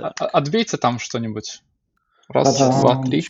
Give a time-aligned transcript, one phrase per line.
[0.00, 1.62] А, а, отбейте там что-нибудь.
[2.28, 2.80] Раз, Та-дам.
[2.80, 3.24] два, три.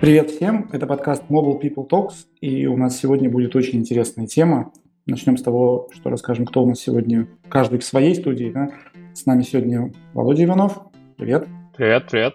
[0.00, 4.70] Привет всем, это подкаст Mobile People Talks, и у нас сегодня будет очень интересная тема.
[5.06, 8.52] Начнем с того, что расскажем, кто у нас сегодня, каждый в своей студии.
[8.52, 8.68] Да?
[9.14, 10.78] С нами сегодня Володя Иванов.
[11.16, 11.48] Привет.
[11.74, 12.34] Привет, привет.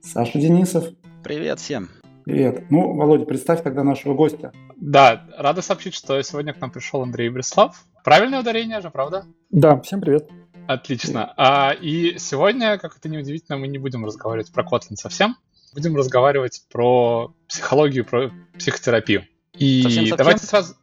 [0.00, 0.86] Саша Денисов.
[1.22, 1.88] Привет всем.
[2.24, 2.70] Привет.
[2.70, 4.52] Ну, Володя, представь тогда нашего гостя.
[4.76, 7.84] Да, рада сообщить, что сегодня к нам пришел Андрей Брислав.
[8.02, 9.26] Правильное ударение же, правда?
[9.50, 10.30] Да, всем привет.
[10.66, 11.34] Отлично.
[11.36, 15.36] А, и сегодня, как это неудивительно, мы не будем разговаривать про Kotlin совсем.
[15.74, 19.24] Будем разговаривать про психологию, про психотерапию.
[19.52, 20.74] И совсем, давайте сразу...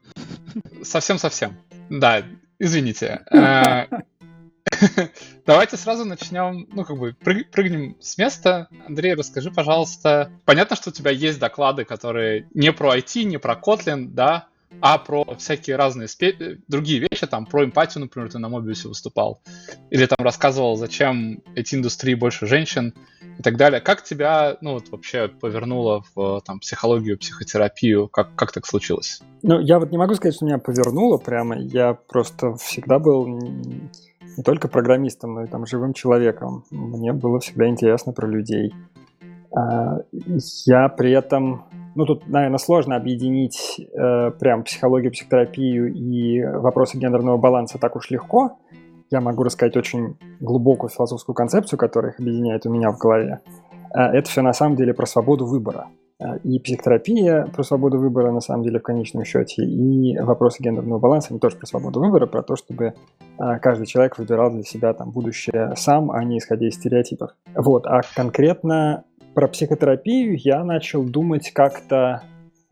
[0.83, 1.57] Совсем-совсем.
[1.89, 2.23] Да,
[2.59, 3.21] извините.
[4.65, 5.07] Э,
[5.45, 8.67] Давайте сразу начнем, ну, как бы, прыгнем с места.
[8.87, 10.31] Андрей, расскажи, пожалуйста.
[10.45, 14.47] Понятно, что у тебя есть доклады, которые не про IT, не про Kotlin, да,
[14.79, 19.41] а про всякие разные спе- другие вещи, там, про эмпатию, например, ты на Мобиусе выступал,
[19.89, 22.93] или там рассказывал, зачем эти индустрии больше женщин
[23.37, 23.81] и так далее.
[23.81, 28.07] Как тебя, ну, вот вообще повернуло в там, психологию, психотерапию?
[28.07, 29.21] Как, как так случилось?
[29.41, 31.59] Ну, я вот не могу сказать, что меня повернуло прямо.
[31.59, 33.39] Я просто всегда был
[34.37, 36.63] не только программистом, но и там живым человеком.
[36.71, 38.73] Мне было всегда интересно про людей.
[39.55, 39.99] А,
[40.65, 41.65] я при этом,
[41.95, 48.09] ну тут, наверное, сложно объединить э, прям психологию, психотерапию и вопросы гендерного баланса так уж
[48.09, 48.57] легко.
[49.09, 53.41] Я могу рассказать очень глубокую философскую концепцию, которая их объединяет у меня в голове.
[53.93, 55.87] А, это все на самом деле про свободу выбора.
[56.21, 60.99] А, и психотерапия про свободу выбора, на самом деле, в конечном счете, и вопросы гендерного
[60.99, 62.93] баланса, они тоже про свободу выбора, про то, чтобы
[63.37, 67.31] а, каждый человек выбирал для себя там будущее сам, а не исходя из стереотипов.
[67.55, 72.23] Вот, а конкретно про психотерапию я начал думать как-то,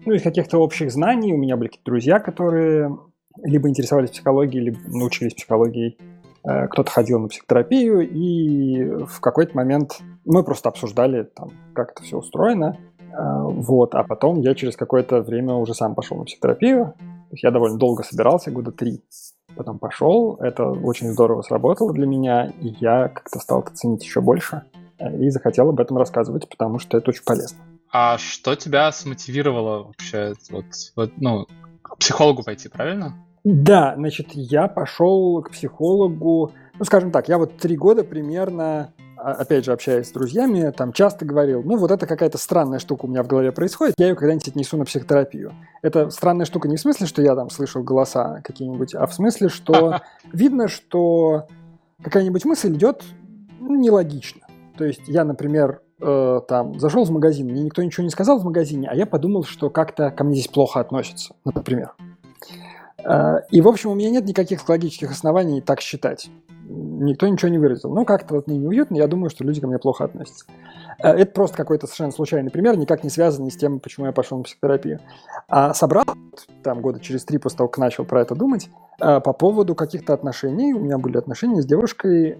[0.06, 1.34] ну, из каких-то общих знаний.
[1.34, 2.98] У меня были какие-то друзья, которые
[3.44, 5.98] либо интересовались психологией, либо научились психологией.
[6.44, 12.04] Э, кто-то ходил на психотерапию, и в какой-то момент мы просто обсуждали, там, как это
[12.04, 12.78] все устроено.
[13.14, 16.94] А, вот, а потом я через какое-то время уже сам пошел на психотерапию.
[17.32, 19.04] Я довольно долго собирался, года три.
[19.56, 24.22] Потом пошел, это очень здорово сработало для меня, и я как-то стал это ценить еще
[24.22, 24.64] больше
[25.00, 27.58] э, и захотел об этом рассказывать, потому что это очень полезно.
[27.92, 30.66] А что тебя смотивировало вообще вот,
[30.96, 31.48] вот ну,
[31.82, 33.16] к психологу пойти, правильно?
[33.44, 39.66] Да, значит, я пошел к психологу, ну, скажем так, я вот три года примерно опять
[39.66, 43.24] же, общаясь с друзьями, там часто говорил, ну, вот это какая-то странная штука у меня
[43.24, 45.54] в голове происходит, я ее когда-нибудь отнесу на психотерапию.
[45.82, 49.50] Это странная штука не в смысле, что я там слышал голоса какие-нибудь, а в смысле,
[49.50, 50.00] что
[50.34, 51.48] видно, что
[52.02, 53.04] какая-нибудь мысль идет
[53.60, 54.42] ну, нелогично.
[54.78, 58.46] То есть я, например, э, там зашел в магазин, мне никто ничего не сказал в
[58.46, 61.94] магазине, а я подумал, что как-то ко мне здесь плохо относятся, например.
[63.06, 66.30] Э, и, в общем, у меня нет никаких логических оснований так считать
[66.70, 67.90] никто ничего не выразил.
[67.90, 70.46] Ну, как-то вот мне неуютно, я думаю, что люди ко мне плохо относятся.
[71.02, 74.38] Э, это просто какой-то совершенно случайный пример, никак не связанный с тем, почему я пошел
[74.38, 75.00] на психотерапию.
[75.48, 76.06] А собрал,
[76.64, 78.70] там, года через три после того, как начал про это думать,
[79.02, 80.74] э, по поводу каких-то отношений.
[80.74, 82.38] У меня были отношения с девушкой,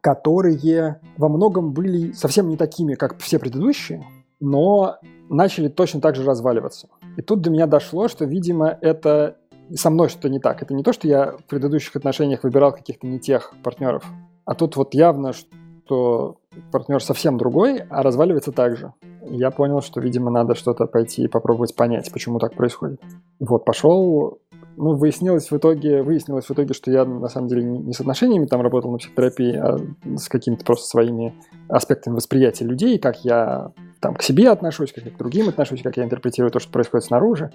[0.00, 4.04] которые во многом были совсем не такими, как все предыдущие,
[4.40, 4.96] но
[5.28, 6.88] начали точно так же разваливаться.
[7.16, 9.36] И тут до меня дошло, что, видимо, это
[9.76, 10.62] со мной что-то не так.
[10.62, 14.04] Это не то, что я в предыдущих отношениях выбирал каких-то не тех партнеров,
[14.44, 16.36] а тут вот явно, что
[16.70, 18.92] партнер совсем другой, а разваливается так же.
[19.22, 23.00] Я понял, что, видимо, надо что-то пойти и попробовать понять, почему так происходит.
[23.38, 24.38] Вот, пошел,
[24.76, 28.46] ну, выяснилось в итоге, выяснилось в итоге, что я на самом деле не с отношениями
[28.46, 29.78] там работал на психотерапии, а
[30.16, 31.34] с какими-то просто своими
[31.68, 35.96] аспектами восприятия людей, как я там к себе отношусь, как я к другим отношусь, как
[35.96, 37.52] я интерпретирую то, что происходит снаружи.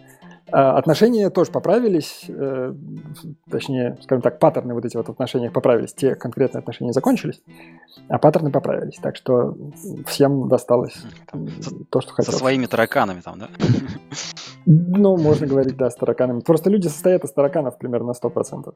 [0.51, 2.73] А, отношения тоже поправились, э,
[3.49, 7.41] точнее, скажем так, паттерны вот эти вот отношения поправились, те конкретные отношения закончились,
[8.07, 9.57] а паттерны поправились, так что
[10.05, 10.97] всем досталось
[11.29, 11.47] там,
[11.89, 12.35] то, что хотелось.
[12.35, 13.49] Со своими тараканами там, да?
[14.69, 16.41] Ну, можно говорить, да, с тараканами.
[16.41, 18.73] Просто люди состоят из тараканов примерно на 100%.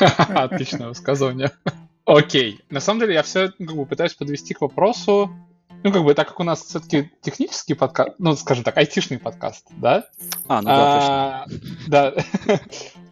[0.34, 1.50] Отличное высказывание.
[2.04, 2.60] Окей.
[2.68, 5.30] На самом деле я все как бы, пытаюсь подвести к вопросу,
[5.82, 9.66] ну, как бы, так как у нас все-таки технический подкаст, ну, скажем так, айтишный подкаст,
[9.70, 10.04] да?
[10.48, 11.62] А, ну да, а, точно.
[11.88, 12.14] Да.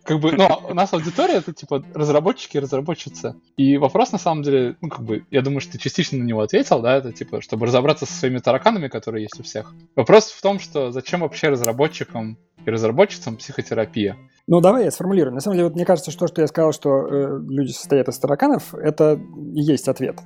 [0.09, 3.35] Как бы, ну, у нас аудитория это типа разработчики и разработчицы.
[3.59, 6.41] И вопрос, на самом деле, ну, как бы, я думаю, что ты частично на него
[6.41, 9.75] ответил, да, это типа, чтобы разобраться со своими тараканами, которые есть у всех.
[9.97, 14.17] Вопрос в том, что зачем вообще разработчикам и разработчицам психотерапия?
[14.51, 15.35] Ну, давай я сформулирую.
[15.35, 18.19] На самом деле, вот мне кажется, что, что я сказал, что э, люди состоят из
[18.19, 19.21] тараканов, это
[19.55, 20.21] и есть ответ.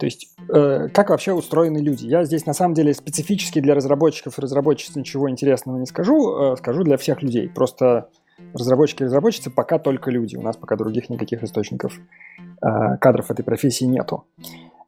[0.00, 2.04] То есть, э, как вообще устроены люди?
[2.04, 6.56] Я здесь, на самом деле, специфически для разработчиков и разработчиц ничего интересного не скажу, э,
[6.56, 7.48] скажу для всех людей.
[7.48, 8.08] Просто
[8.52, 10.34] разработчики и разработчицы пока только люди.
[10.34, 11.92] У нас пока других никаких источников
[12.60, 14.24] э, кадров этой профессии нету.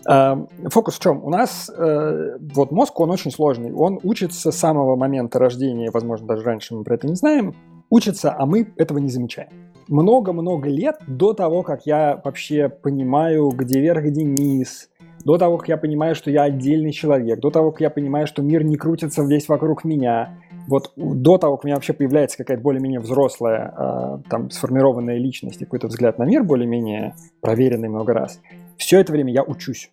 [0.09, 0.35] Э,
[0.69, 1.25] фокус в чем?
[1.25, 3.73] У нас э, вот мозг, он очень сложный.
[3.73, 7.55] Он учится с самого момента рождения, возможно, даже раньше мы про это не знаем,
[7.91, 9.51] учится, а мы этого не замечаем.
[9.89, 14.89] Много-много лет до того, как я вообще понимаю, где верх, где низ,
[15.25, 18.43] до того, как я понимаю, что я отдельный человек, до того, как я понимаю, что
[18.43, 20.39] мир не крутится весь вокруг меня,
[20.69, 25.59] вот до того, как у меня вообще появляется какая-то более-менее взрослая, э, там, сформированная личность,
[25.59, 28.41] какой-то взгляд на мир более-менее проверенный много раз,
[28.77, 29.91] все это время я учусь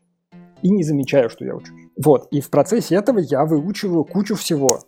[0.61, 1.75] и не замечаю, что я учусь.
[1.97, 4.79] Вот, и в процессе этого я выучиваю кучу всего,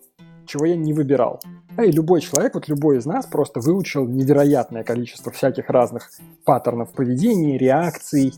[0.50, 1.40] чего я не выбирал.
[1.78, 6.10] А и любой человек, вот любой из нас просто выучил невероятное количество всяких разных
[6.44, 8.34] паттернов поведения, реакций,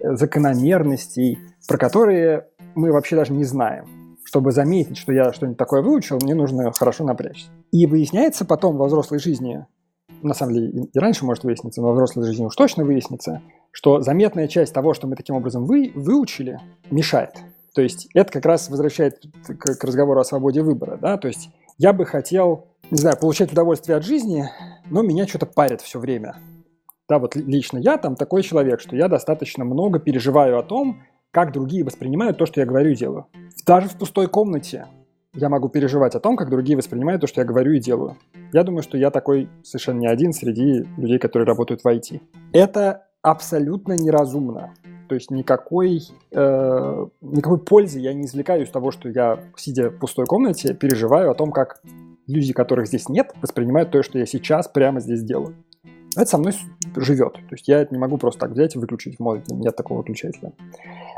[0.00, 4.16] э, закономерностей, про которые мы вообще даже не знаем.
[4.24, 7.48] Чтобы заметить, что я что-нибудь такое выучил, мне нужно хорошо напрячься.
[7.72, 9.66] И выясняется потом во взрослой жизни,
[10.22, 14.00] на самом деле и раньше может выясниться, но во взрослой жизни уж точно выяснится, что
[14.00, 16.60] заметная часть того, что мы таким образом вы, выучили,
[16.90, 17.32] мешает.
[17.74, 20.96] То есть это как раз возвращает к, к разговору о свободе выбора.
[20.96, 21.16] Да?
[21.18, 24.48] То есть я бы хотел, не знаю, получать удовольствие от жизни,
[24.90, 26.36] но меня что-то парит все время.
[27.08, 31.52] Да, вот лично я там такой человек, что я достаточно много переживаю о том, как
[31.52, 33.26] другие воспринимают то, что я говорю и делаю.
[33.66, 34.86] Даже в пустой комнате
[35.34, 38.16] я могу переживать о том, как другие воспринимают то, что я говорю и делаю.
[38.52, 42.20] Я думаю, что я такой совершенно не один среди людей, которые работают в IT.
[42.52, 44.74] Это абсолютно неразумно.
[45.08, 49.98] То есть никакой, э, никакой пользы я не извлекаю из того, что я, сидя в
[49.98, 51.80] пустой комнате, переживаю о том, как
[52.26, 55.54] люди, которых здесь нет, воспринимают то, что я сейчас прямо здесь делаю.
[56.16, 56.52] Это со мной
[56.96, 57.34] живет.
[57.34, 59.54] То есть я это не могу просто так взять и выключить в мозге.
[59.54, 60.52] Нет такого выключателя.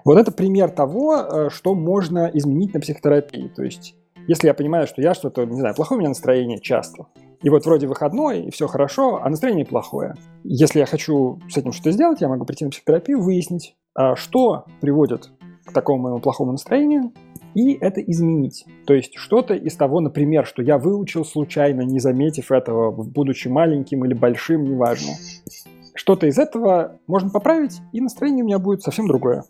[0.05, 3.49] Вот это пример того, э, что можно изменить на психотерапии.
[3.55, 3.95] То есть
[4.27, 7.07] если я понимаю, что я что-то, не знаю, плохое у меня настроение часто,
[7.47, 10.17] и вот вроде выходной, и все хорошо, а настроение плохое.
[10.43, 14.65] Если я хочу с этим что-то сделать, я могу прийти на психотерапию, выяснить, а что
[14.81, 15.31] приводит
[15.65, 17.13] к такому моему плохому настроению,
[17.55, 18.65] и это изменить.
[18.85, 24.05] То есть что-то из того, например, что я выучил случайно, не заметив этого, будучи маленьким
[24.05, 25.13] или большим, неважно.
[25.95, 29.45] Что-то из этого можно поправить, и настроение у меня будет совсем другое.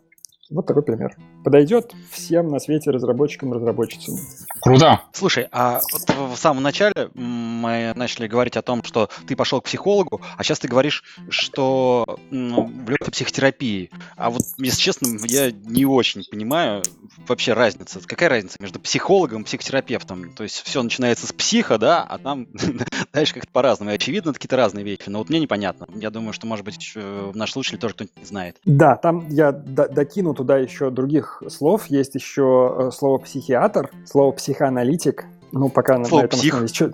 [0.49, 1.15] Вот такой пример.
[1.43, 4.15] Подойдет всем на свете разработчикам и разработчицам.
[4.61, 5.01] Круто.
[5.11, 9.65] Слушай, а вот в самом начале мы начали говорить о том, что ты пошел к
[9.65, 13.91] психологу, а сейчас ты говоришь, что ну, влюбился в психотерапии.
[14.15, 16.83] А вот, если честно, я не очень понимаю
[17.27, 17.99] вообще разница.
[18.05, 20.31] Какая разница между психологом и психотерапевтом?
[20.33, 22.47] То есть все начинается с психа, да, а там
[23.13, 23.91] дальше как-то по-разному.
[23.91, 25.03] И очевидно, это какие-то разные вещи.
[25.07, 25.87] Но вот мне непонятно.
[25.95, 28.57] Я думаю, что, может быть, в наш слушатель тоже кто-нибудь не знает.
[28.63, 31.87] Да, там я докину туда еще других слов.
[31.87, 35.25] Есть еще э, слово психиатр, слово психоаналитик.
[35.51, 36.53] Ну, пока слово на этом псих.
[36.53, 36.93] основе.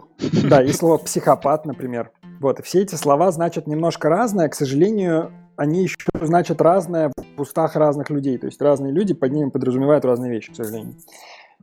[0.49, 2.11] Да, и слово психопат, например.
[2.39, 4.47] Вот, все эти слова значат немножко разное.
[4.49, 8.37] К сожалению, они еще значат разное в устах разных людей.
[8.37, 10.95] То есть разные люди под ними подразумевают разные вещи, к сожалению.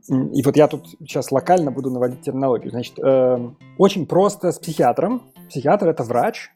[0.09, 2.71] И вот я тут сейчас локально буду наводить терминологию.
[2.71, 5.21] Значит, э, очень просто с психиатром.
[5.49, 6.51] Психиатр– это врач,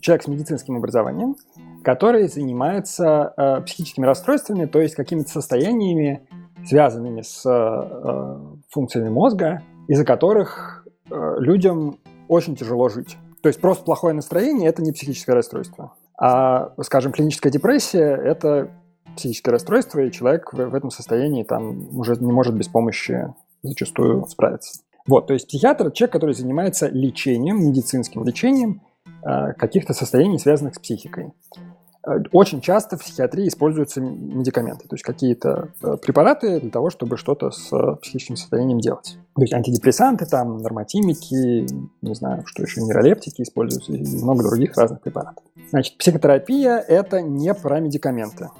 [0.00, 1.36] человек с медицинским образованием,
[1.86, 6.26] который занимается э, психическими расстройствами, то есть какими-то состояниями,
[6.66, 8.38] связанными с э,
[8.70, 13.16] функциями мозга, из-за которых э, людям очень тяжело жить.
[13.40, 15.92] То есть просто плохое настроение– это не психическое расстройство.
[16.18, 18.72] А, скажем, клиническая депрессия– это
[19.14, 23.32] психическое расстройство, и человек в, в этом состоянии там уже не может без помощи
[23.62, 24.80] зачастую справиться.
[25.06, 28.82] Вот, то есть психиатр– человек, который занимается лечением, медицинским лечением
[29.22, 31.32] э, каких-то состояний, связанных с психикой.
[32.30, 37.50] Очень часто в психиатрии используются медикаменты, то есть какие-то э, препараты для того, чтобы что-то
[37.50, 39.18] с э, психическим состоянием делать.
[39.34, 41.66] То есть антидепрессанты, там, нормотимики,
[42.02, 45.42] не знаю, что еще, нейролептики используются и много других разных препаратов.
[45.70, 48.50] Значит, психотерапия– это не про медикаменты.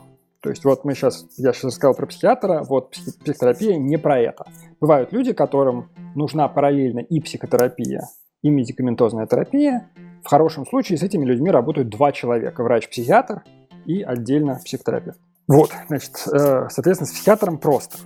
[0.40, 4.44] То есть вот мы сейчас, я сейчас сказал про психиатра, вот психотерапия не про это.
[4.80, 8.08] Бывают люди, которым нужна параллельно и психотерапия,
[8.42, 9.88] и медикаментозная терапия,
[10.26, 12.64] в хорошем случае с этими людьми работают два человека.
[12.64, 13.44] Врач-психиатр
[13.84, 15.20] и отдельно психотерапевт.
[15.46, 17.98] Вот, значит, э, соответственно, с психиатром просто.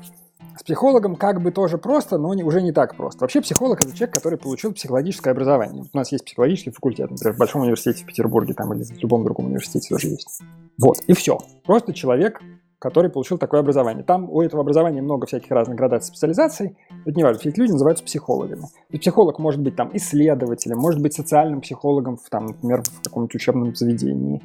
[0.59, 3.25] С психологом как бы тоже просто, но не, уже не так просто.
[3.25, 5.87] Вообще психолог– это человек, который получил психологическое образование.
[5.91, 9.25] У нас есть психологический факультет, например, в Большом университете в Петербурге там, или в любом
[9.25, 10.43] другом университете тоже есть.
[10.79, 11.39] Вот, и все.
[11.65, 12.43] Просто человек
[12.81, 14.03] который получил такое образование.
[14.03, 16.77] Там у этого образования много всяких разных градаций специализаций.
[17.05, 18.63] Это не важно, эти люди называются психологами.
[18.89, 23.35] И психолог может быть там исследователем, может быть социальным психологом, в, там, например, в каком-нибудь
[23.35, 24.43] учебном заведении,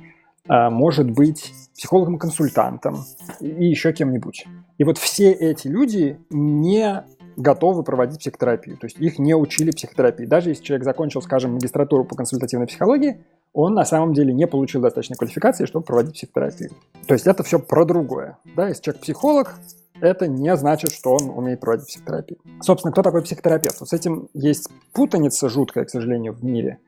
[0.47, 2.97] а, может быть психологом-консультантом
[3.39, 4.45] и еще кем-нибудь.
[4.77, 7.03] И вот все эти люди не
[7.37, 8.77] готовы проводить психотерапию.
[8.77, 10.25] То есть их не учили психотерапии.
[10.25, 13.23] Даже если человек закончил, скажем, магистратуру по консультативной психологии,
[13.53, 16.71] он на самом деле не получил достаточной квалификации, чтобы проводить психотерапию.
[17.07, 18.37] То есть это все про другое.
[18.55, 19.55] Да, если человек психолог,
[20.01, 22.39] это не значит, что он умеет проводить психотерапию.
[22.61, 23.79] Собственно, кто такой психотерапевт?
[23.79, 26.79] Вот с этим есть путаница жуткая, к сожалению, в мире.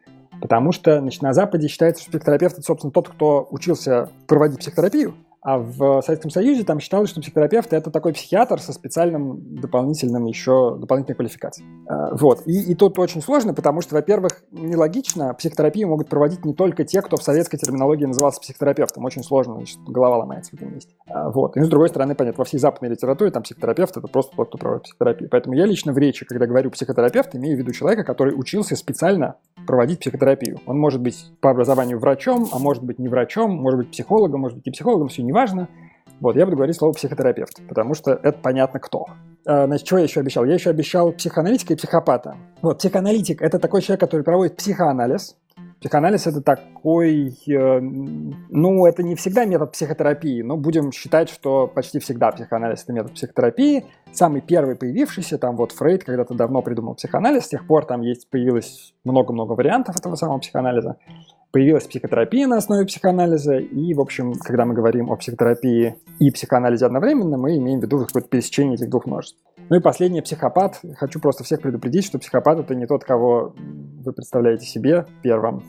[0.42, 5.16] Потому что значит, на Западе считается, что психотерапевт– это, собственно, тот, кто учился проводить психотерапию,
[5.42, 10.76] а в Советском Союзе там считалось, что психотерапевт это такой психиатр со специальным дополнительным еще
[10.78, 11.68] дополнительной квалификацией.
[11.88, 12.42] А, вот.
[12.46, 17.02] И, и тут очень сложно, потому что, во-первых, нелогично, психотерапию могут проводить не только те,
[17.02, 19.06] кто в советской терминологии назывался психотерапевтом.
[19.06, 20.94] Очень сложно, значит, голова ломается в этом месте.
[21.08, 21.56] А, вот.
[21.56, 24.58] И с другой стороны, понятно, во всей западной литературе там психотерапевт это просто тот, кто
[24.58, 25.30] проводит психотерапию.
[25.30, 29.36] Поэтому я лично в речи, когда говорю психотерапевт, имею в виду человека, который учился специально
[29.66, 30.60] проводить психотерапию.
[30.66, 34.58] Он может быть по образованию врачом, а может быть не врачом, может быть психологом, может
[34.58, 35.68] быть и психологом, все неважно.
[36.20, 39.06] Вот, я буду говорить слово психотерапевт, потому что это понятно кто.
[39.46, 40.46] А, значит, что я еще обещал?
[40.46, 42.38] Я еще обещал психоаналитика и психопата.
[42.62, 45.36] Вот, психоаналитик– это такой человек, который проводит психоанализ,
[45.80, 52.00] Психоанализ это такой, э, ну, это не всегда метод психотерапии, но будем считать, что почти
[52.00, 53.86] всегда психоанализ это метод психотерапии.
[54.12, 58.28] Самый первый появившийся, там вот Фрейд когда-то давно придумал психоанализ, с тех пор там есть,
[58.32, 60.98] появилось много-много вариантов этого самого психоанализа.
[61.52, 66.86] Появилась психотерапия на основе психоанализа, и, в общем, когда мы говорим о психотерапии и психоанализе
[66.86, 69.40] одновременно, мы имеем в виду какое-то пересечение этих двух множеств.
[69.70, 70.80] Ну и последнее, психопат.
[70.96, 75.64] Хочу просто всех предупредить, что психопат это не тот, кого вы представляете себе первым.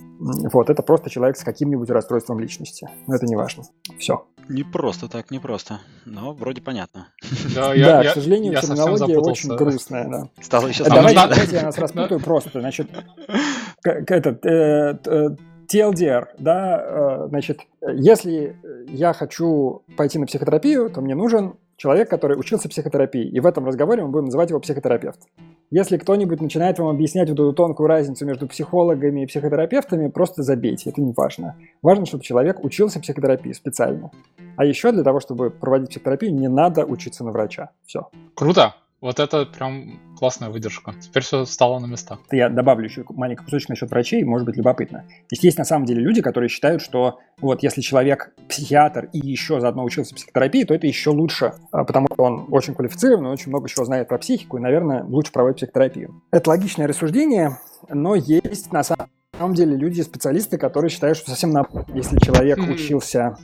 [0.53, 2.89] Вот, это просто человек с каким-нибудь расстройством личности.
[3.07, 3.65] Но это не важно.
[3.99, 4.27] Все.
[4.49, 5.81] Не просто так, не просто.
[6.07, 7.09] Но вроде понятно.
[7.55, 10.09] Да, я, к сожалению, я терминология очень грустная.
[10.09, 10.29] Да.
[10.41, 12.61] Стало еще Давайте, давайте я нас распутаю просто.
[12.61, 12.89] Значит,
[13.85, 15.37] этот, э,
[15.73, 18.57] TLDR, да, э, значит, если
[18.89, 23.65] я хочу пойти на психотерапию, то мне нужен человек, который учился психотерапии, и в этом
[23.65, 25.21] разговоре мы будем называть его психотерапевт.
[25.71, 30.91] Если кто-нибудь начинает вам объяснять вот эту тонкую разницу между психологами и психотерапевтами, просто забейте,
[30.91, 31.57] это не важно.
[31.83, 34.11] Важно, чтобы человек учился психотерапии специально.
[34.57, 37.71] А еще для того, чтобы проводить психотерапию, не надо учиться на врача.
[37.87, 38.09] Все.
[38.35, 38.75] Круто.
[39.01, 40.95] Вот это прям классная выдержка.
[41.01, 42.19] Теперь все стало на места.
[42.33, 45.05] Я добавлю еще маленький кусочек насчет врачей, может быть любопытно.
[45.31, 49.61] Здесь есть на самом деле люди, которые считают, что вот если человек психиатр и еще
[49.61, 53.69] заодно учился психотерапии, то это еще лучше, а, потому что он очень квалифицирован, очень много
[53.69, 56.21] чего знает про психику и, наверное, лучше проводит психотерапию.
[56.33, 57.59] Это логичное рассуждение,
[57.89, 61.65] но есть на самом деле люди, специалисты, которые считают, что совсем на...
[61.95, 63.37] Если человек учился,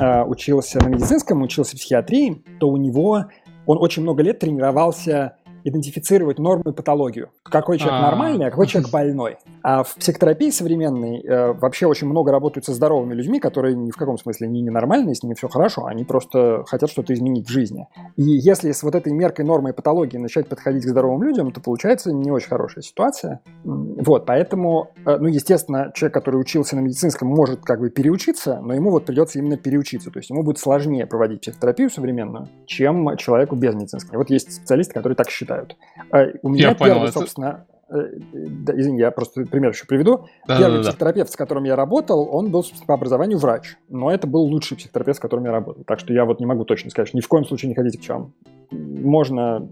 [0.00, 3.26] а, учился на медицинском, учился в психиатрии, то у него
[3.66, 5.36] он очень много лет тренировался
[5.68, 7.30] идентифицировать норму и патологию.
[7.42, 8.10] Какой человек А-а-а.
[8.10, 9.36] нормальный, а какой человек больной.
[9.62, 13.96] А в психотерапии современной э, вообще очень много работают со здоровыми людьми, которые ни в
[13.96, 17.88] каком смысле не ненормальные, с ними все хорошо, они просто хотят что-то изменить в жизни.
[18.16, 21.60] И если с вот этой меркой нормы и патологии начать подходить к здоровым людям, то
[21.60, 23.40] получается не очень хорошая ситуация.
[23.64, 28.72] Вот, поэтому, э, ну, естественно, человек, который учился на медицинском, может как бы переучиться, но
[28.72, 30.12] ему вот придется именно переучиться.
[30.12, 34.18] То есть ему будет сложнее проводить психотерапию современную, чем человеку без медицинского.
[34.18, 35.76] Вот есть специалисты, которые так считают считают.
[36.10, 38.04] А у меня я первый, понял, собственно, это...
[38.32, 40.26] да, извини, я просто пример еще приведу.
[40.46, 41.32] Да, Первый да, психотерапевт, да.
[41.32, 45.18] с которым я работал, он был, собственно, по образованию врач, но это был лучший психотерапевт,
[45.18, 45.84] с которым я работал.
[45.84, 47.98] Так что я вот не могу точно сказать, что ни в коем случае не ходите
[47.98, 48.32] к чем.
[48.70, 49.68] Можно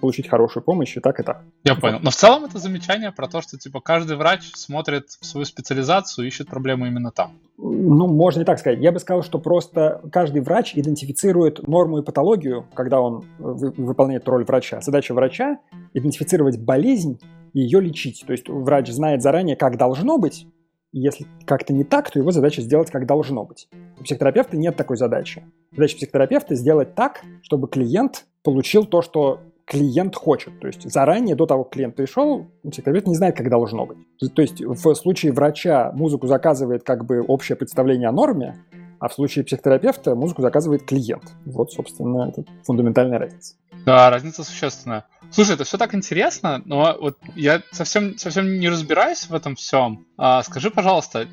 [0.00, 1.42] получить хорошую помощь и так, и так.
[1.64, 1.98] Я понял.
[2.02, 6.26] Но в целом это замечание про то, что типа каждый врач смотрит в свою специализацию,
[6.26, 7.32] ищет проблему именно там.
[7.58, 8.80] Ну, можно не так сказать.
[8.80, 14.44] Я бы сказал, что просто каждый врач идентифицирует норму и патологию, когда он выполняет роль
[14.44, 14.80] врача.
[14.80, 15.58] Задача врача–
[15.94, 17.20] идентифицировать болезнь
[17.52, 18.24] и ее лечить.
[18.26, 20.46] То есть врач знает заранее, как должно быть,
[20.92, 23.68] и если как-то не так, то его задача сделать, как должно быть.
[23.98, 25.42] У психотерапевта нет такой задачи.
[25.72, 29.40] Задача психотерапевта сделать так, чтобы клиент получил то, что
[29.72, 30.60] клиент хочет.
[30.60, 33.96] То есть заранее, до того, как клиент пришел, психотерапевт не знает, как должно быть.
[34.34, 38.62] То есть в случае врача музыку заказывает как бы общее представление о норме,
[39.00, 41.24] а в случае психотерапевта музыку заказывает клиент.
[41.46, 43.54] Вот, собственно, это фундаментальная разница.
[43.86, 45.06] Да, разница существенная.
[45.30, 50.06] Слушай, это все так интересно, но вот я совсем, совсем не разбираюсь в этом всем.
[50.18, 51.28] А, скажи, пожалуйста,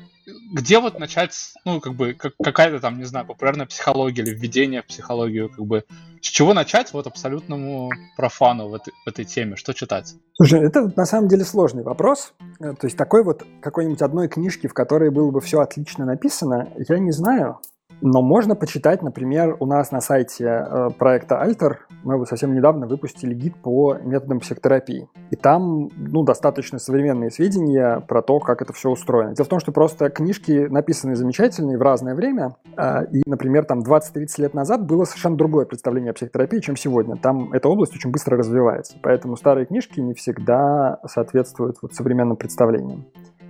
[0.52, 4.82] где вот начать, ну, как бы, как, какая-то там, не знаю, популярная психология или введение
[4.82, 5.84] в психологию, как бы,
[6.20, 10.14] с чего начать вот абсолютному профану в этой, в этой теме, что читать?
[10.34, 12.32] Слушай, это на самом деле сложный вопрос.
[12.60, 16.68] Э, то есть такой вот какой-нибудь одной книжки, в которой было бы все отлично написано,
[16.88, 17.60] я не знаю.
[18.02, 22.86] Но можно почитать, например, у нас на сайте э, проекта Alter мы вот совсем недавно
[22.86, 25.08] выпустили гид по методам психотерапии.
[25.30, 29.34] И там ну, достаточно современные сведения про то, как это все устроено.
[29.34, 32.56] Дело в том, что просто книжки написаны замечательные в разное время.
[32.76, 37.16] Э, и, например, там 20-30 лет назад было совершенно другое представление о психотерапии, чем сегодня.
[37.16, 38.96] Там эта область очень быстро развивается.
[39.02, 43.06] Поэтому старые книжки не всегда соответствуют вот современным представлениям.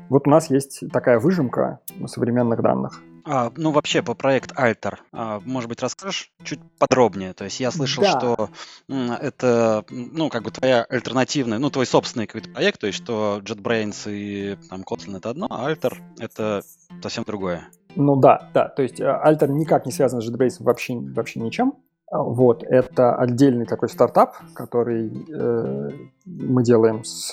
[0.08, 3.00] Вот у нас есть такая выжимка современных данных.
[3.24, 7.32] А, ну, вообще, по проект Alter, а, может быть, расскажешь чуть подробнее?
[7.32, 8.10] То есть я слышал, да.
[8.10, 8.50] что
[8.88, 14.10] это, ну, как бы твоя альтернативная, ну, твой собственный какой-то проект, то есть что JetBrains
[14.10, 16.62] и там Kotlin это одно, а Alter это
[17.02, 17.68] совсем другое.
[17.96, 21.74] Ну да, да, то есть э, Alter никак не связан с JetBrains вообще, вообще ничем.
[22.10, 25.90] Вот, это отдельный такой стартап, который э,
[26.26, 27.32] мы делаем с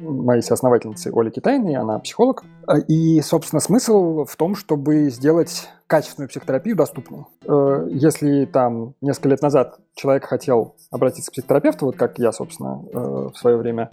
[0.00, 2.44] моей соосновательницей Олей Китайной, она психолог.
[2.88, 7.24] И, собственно, смысл в том, чтобы сделать качественную психотерапию доступной.
[7.46, 12.82] Э, если там несколько лет назад человек хотел обратиться к психотерапевту, вот как я, собственно,
[12.92, 12.98] э,
[13.32, 13.90] в свое время,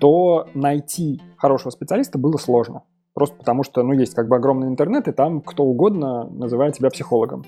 [0.00, 2.82] то найти хорошего специалиста было сложно.
[3.14, 6.90] Просто потому что, ну, есть как бы огромный интернет, и там кто угодно называет себя
[6.90, 7.44] психологом.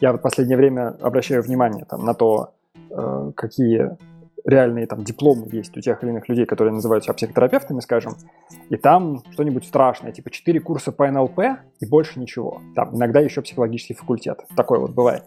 [0.00, 2.54] Я в последнее время обращаю внимание там, на то,
[2.90, 3.96] э, какие
[4.46, 8.14] реальные там дипломы есть у тех или иных людей, которые называют себя психотерапевтами, скажем,
[8.70, 11.38] и там что-нибудь страшное, типа 4 курса по НЛП
[11.80, 12.62] и больше ничего.
[12.74, 14.40] Там иногда еще психологический факультет.
[14.56, 15.24] Такое вот бывает.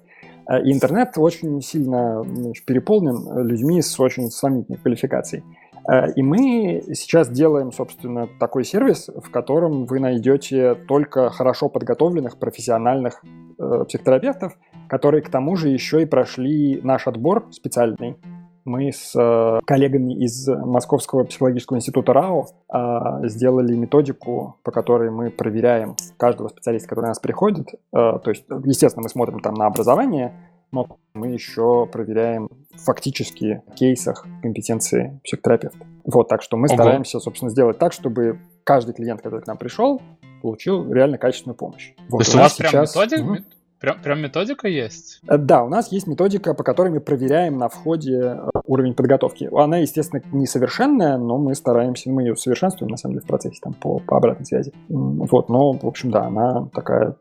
[0.50, 5.44] Э, и интернет очень сильно значит, переполнен людьми с очень сомнительной квалификацией.
[5.88, 12.38] Э, и мы сейчас делаем, собственно, такой сервис, в котором вы найдете только хорошо подготовленных
[12.38, 13.24] профессиональных
[13.58, 14.58] э, психотерапевтов,
[14.88, 18.18] которые к тому же еще и прошли наш отбор специальный.
[18.66, 25.32] Мы с э, коллегами из Московского психологического института РАО э, сделали методику, по которой мы
[25.32, 27.74] проверяем каждого специалиста, который у нас приходит.
[27.74, 30.34] Э, то есть, естественно, мы смотрим там на образование,
[30.72, 35.86] но мы еще проверяем фактически в кейсах компетенции психотерапевта.
[36.06, 36.76] Вот, так что мы Ого.
[36.76, 40.02] стараемся, собственно, сделать так, чтобы каждый клиент, который к нам пришел,
[40.44, 41.94] получил реально качественную помощь.
[42.10, 42.72] Вот, То есть у, у вас сейчас...
[42.72, 43.38] прям методик, угу.
[43.80, 45.20] Прям, прям методика есть?
[45.28, 49.50] Э, да, у нас есть методика, по которой мы проверяем на входе э, уровень подготовки.
[49.54, 53.74] Она, естественно, несовершенная, но мы стараемся, мы ее совершенствуем, на самом деле, в процессе там,
[53.74, 54.74] по, по обратной связи.
[54.88, 57.16] Вот, но, в общем, да, она такая...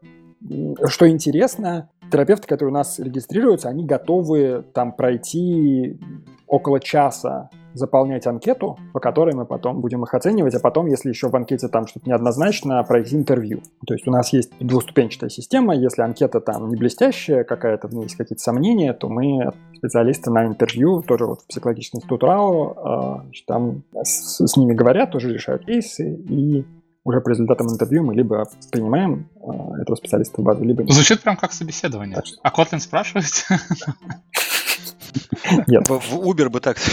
[0.87, 5.99] Что интересно, терапевты, которые у нас регистрируются, они готовы там пройти
[6.47, 11.31] около часа заполнять анкету, по которой мы потом будем их оценивать, а потом, если еще
[11.31, 13.63] в анкете там что-то неоднозначно, пройти интервью.
[13.87, 18.03] То есть у нас есть двуступенчатая система, если анкета там не блестящая, какая-то в ней
[18.03, 23.25] есть какие-то сомнения, то мы специалисты на интервью, тоже вот в психологический институт РАО, а,
[23.47, 26.67] там с, с ними говорят, тоже решают кейсы, и
[27.05, 30.93] уже по результатам интервью мы либо принимаем э, этого специалиста в базу, либо нет.
[30.93, 32.17] Звучит прям как собеседование.
[32.17, 33.47] Так А Kotlin спрашивает?
[35.67, 35.89] Нет.
[35.89, 36.79] В Uber бы так.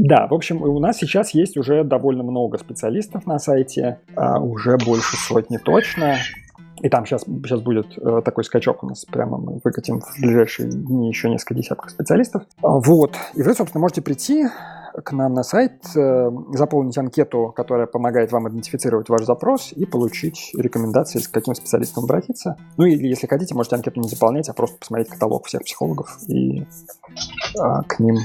[0.00, 4.76] Да, в общем, у нас сейчас есть уже довольно много специалистов на сайте, а уже
[4.76, 6.18] больше сотни точно.
[6.80, 10.70] И там сейчас, сейчас будет э, такой скачок у нас, прямо мы выкатим в ближайшие
[10.70, 12.44] дни еще несколько десятков специалистов.
[12.62, 13.16] Вот.
[13.34, 14.46] И вы, собственно, можете прийти,
[15.04, 20.50] к нам на сайт, э, заполнить анкету, которая помогает вам идентифицировать ваш запрос и получить
[20.56, 22.56] рекомендации, с каким специалистом обратиться.
[22.76, 26.66] Ну или, если хотите, можете анкету не заполнять, а просто посмотреть каталог всех психологов и
[27.58, 28.16] а, к ним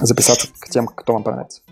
[0.00, 1.62] записаться к тем, кто вам понравится.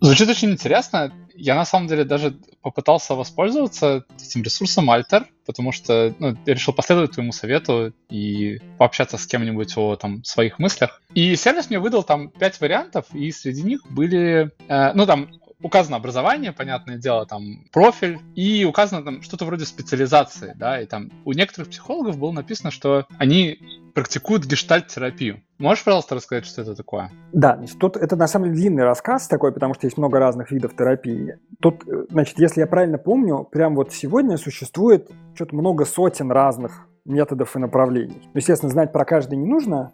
[0.00, 1.12] Звучит очень интересно.
[1.34, 6.74] Я на самом деле даже попытался воспользоваться этим ресурсом Alter, потому что ну, я решил
[6.74, 11.02] последовать твоему совету и пообщаться с кем-нибудь о там, своих мыслях.
[11.14, 15.30] И сервис мне выдал там пять вариантов, и среди них были, э, ну там
[15.62, 21.10] указано образование, понятное дело, там профиль, и указано там что-то вроде специализации, да, и там
[21.24, 23.58] у некоторых психологов было написано, что они
[23.94, 25.42] практикуют гештальт-терапию.
[25.58, 27.10] Можешь, пожалуйста, рассказать, что это такое?
[27.32, 30.74] Да, тут это на самом деле длинный рассказ такой, потому что есть много разных видов
[30.76, 31.38] терапии.
[31.60, 36.86] Тут, э, значит, если я правильно помню, прям вот сегодня существует что-то много сотен разных
[37.04, 38.28] методов и направлений.
[38.34, 39.92] Естественно, знать про каждый не нужно,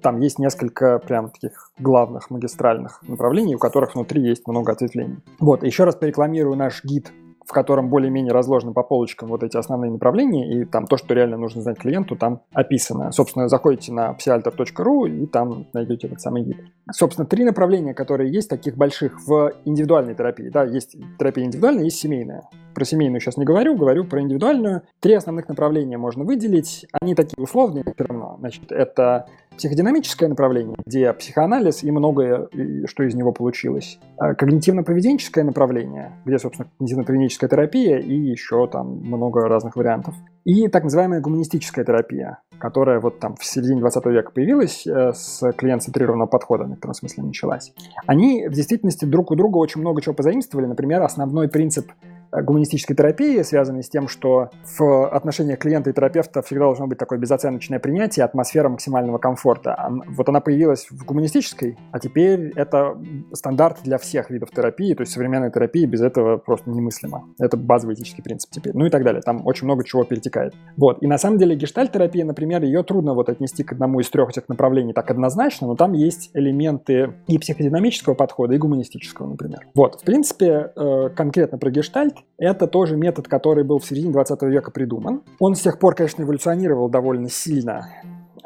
[0.00, 5.18] там есть несколько прям таких главных магистральных направлений, у которых внутри есть много ответвлений.
[5.40, 7.12] Вот, еще раз порекламирую наш гид
[7.44, 11.36] в котором более-менее разложены по полочкам вот эти основные направления, и там то, что реально
[11.36, 13.12] нужно знать клиенту, там описано.
[13.12, 16.56] Собственно, заходите на psyalter.ru и там найдете этот самый гид.
[16.90, 20.48] Собственно, три направления, которые есть таких больших в индивидуальной терапии.
[20.48, 22.42] Да, есть терапия индивидуальная, есть семейная.
[22.74, 24.82] про семейную сейчас не говорю, говорю про индивидуальную.
[25.00, 26.86] Три основных направления можно выделить.
[27.00, 28.36] Они такие условные все равно.
[28.38, 29.26] Значит, это
[29.56, 32.48] психодинамическое направление, где психоанализ и многое,
[32.86, 33.98] что из него получилось.
[34.18, 40.14] А когнитивно-поведенческое направление, где, собственно, когнитивно-поведенческая терапия и еще там много разных вариантов.
[40.44, 45.52] И так называемая гуманистическая терапия, которая вот там в середине 20 века появилась э, с
[45.52, 47.72] клиент-центрированного подхода, в некотором смысле началась.
[48.06, 50.66] Они в действительности друг у друга очень много чего позаимствовали.
[50.66, 51.92] Например, основной принцип
[52.32, 57.18] гуманистической терапии, связанной с тем, что в отношениях клиента и терапевта всегда должно быть такое
[57.18, 59.76] безоценочное принятие, атмосфера максимального комфорта.
[60.08, 62.96] Вот она появилась в гуманистической, а теперь это
[63.32, 67.28] стандарт для всех видов терапии, то есть современной терапии без этого просто немыслимо.
[67.38, 68.72] Это базовый этический принцип теперь.
[68.74, 69.20] Ну и так далее.
[69.22, 70.54] Там очень много чего перетекает.
[70.76, 71.02] Вот.
[71.02, 74.48] И на самом деле гештальт-терапия, например, ее трудно вот отнести к одному из трех этих
[74.48, 79.66] направлений так однозначно, но там есть элементы и психодинамического подхода, и гуманистического, например.
[79.74, 80.00] Вот.
[80.00, 84.70] В принципе, э, конкретно про гештальт это тоже метод, который был в середине 20 века
[84.70, 85.22] придуман.
[85.38, 87.88] Он с тех пор, конечно, эволюционировал довольно сильно,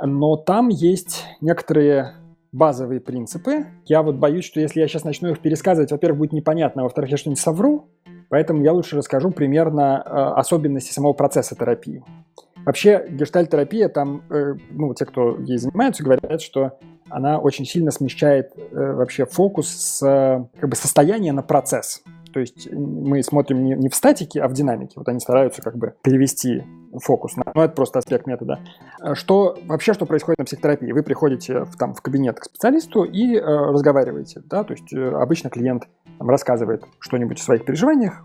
[0.03, 2.13] но там есть некоторые
[2.53, 3.67] базовые принципы.
[3.85, 7.11] Я вот боюсь, что если я сейчас начну их пересказывать, во-первых, будет непонятно, а во-вторых,
[7.11, 7.89] я что-нибудь совру,
[8.29, 12.03] поэтому я лучше расскажу примерно э, особенности самого процесса терапии.
[12.65, 18.53] Вообще, гештальт-терапия, там, э, ну, те, кто ей занимаются, говорят, что она очень сильно смещает
[18.57, 22.03] э, вообще фокус с как бы состояния на процесс.
[22.37, 24.93] То есть мы смотрим не, не в статике, а в динамике.
[24.97, 26.65] Вот они стараются как бы перевести
[27.03, 27.35] фокус.
[27.35, 28.61] Ну, это просто аспект метода.
[29.01, 30.93] А что вообще, что происходит на психотерапии?
[30.93, 34.43] Вы приходите в, там, в кабинет к специалисту и э, разговариваете.
[34.45, 34.65] Да?
[34.65, 38.23] То есть э, обычно клиент там, рассказывает что-нибудь о своих переживаниях,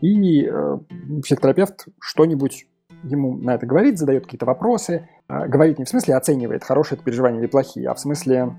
[0.00, 0.78] и э,
[1.22, 2.68] психотерапевт что-нибудь
[3.02, 5.10] ему на это говорит, задает какие-то вопросы.
[5.28, 8.56] Э, говорит не в смысле оценивает, хорошие это переживания или плохие, а в смысле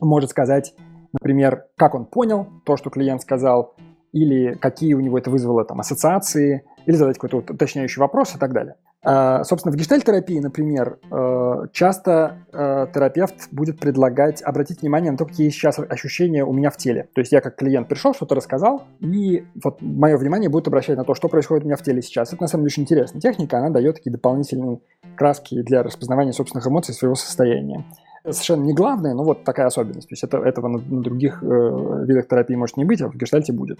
[0.00, 0.74] может сказать,
[1.12, 3.74] например, как он понял то, что клиент сказал,
[4.12, 8.52] или какие у него это вызвало там ассоциации, или задать какой-то уточняющий вопрос и так
[8.52, 8.74] далее.
[9.04, 15.24] А, собственно, в гештальтерапии, например, э, часто э, терапевт будет предлагать обратить внимание на то,
[15.24, 17.08] какие сейчас ощущения у меня в теле.
[17.14, 21.04] То есть я как клиент пришел, что-то рассказал, и вот мое внимание будет обращать на
[21.04, 22.32] то, что происходит у меня в теле сейчас.
[22.32, 24.80] Это на самом деле очень интересная техника, она дает такие дополнительные
[25.14, 27.84] краски для распознавания собственных эмоций своего состояния
[28.24, 30.08] совершенно не главное, но вот такая особенность.
[30.08, 33.16] То есть это, этого на, на других э, видах терапии может не быть, а в
[33.16, 33.78] гештальте будет.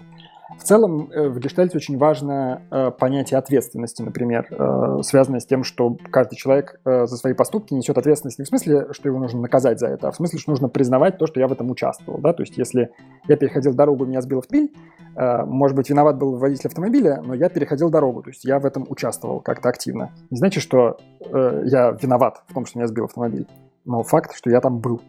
[0.57, 5.63] В целом э, в гештальте очень важно э, понятие ответственности, например, э, связанное с тем,
[5.63, 9.41] что каждый человек э, за свои поступки несет ответственность не в смысле, что его нужно
[9.41, 12.19] наказать за это, а в смысле, что нужно признавать то, что я в этом участвовал.
[12.19, 12.33] Да?
[12.33, 12.91] То есть если
[13.27, 14.73] я переходил дорогу, меня сбил автомобиль,
[15.15, 18.65] э, может быть, виноват был водитель автомобиля, но я переходил дорогу, то есть я в
[18.65, 20.11] этом участвовал как-то активно.
[20.29, 23.47] Не значит, что э, я виноват в том, что меня сбил автомобиль
[23.85, 25.01] но факт, что я там был.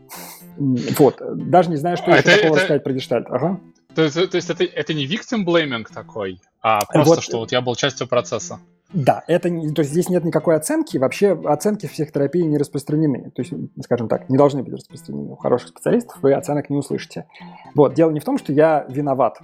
[0.57, 1.23] Вот.
[1.49, 2.65] Даже не знаю, что а еще это, такого это...
[2.65, 3.27] сказать про гештальт.
[3.29, 3.61] Ага.
[3.95, 7.53] То, то, то есть это, это не victim blaming такой, а просто, вот, что вот
[7.53, 8.61] я был частью процесса.
[8.93, 13.31] Да, это не, то есть здесь нет никакой оценки, вообще оценки в психотерапии не распространены.
[13.31, 13.53] То есть,
[13.85, 15.33] скажем так, не должны быть распространены.
[15.33, 17.27] У хороших специалистов вы оценок не услышите.
[17.75, 19.39] Вот, дело не в том, что я виноват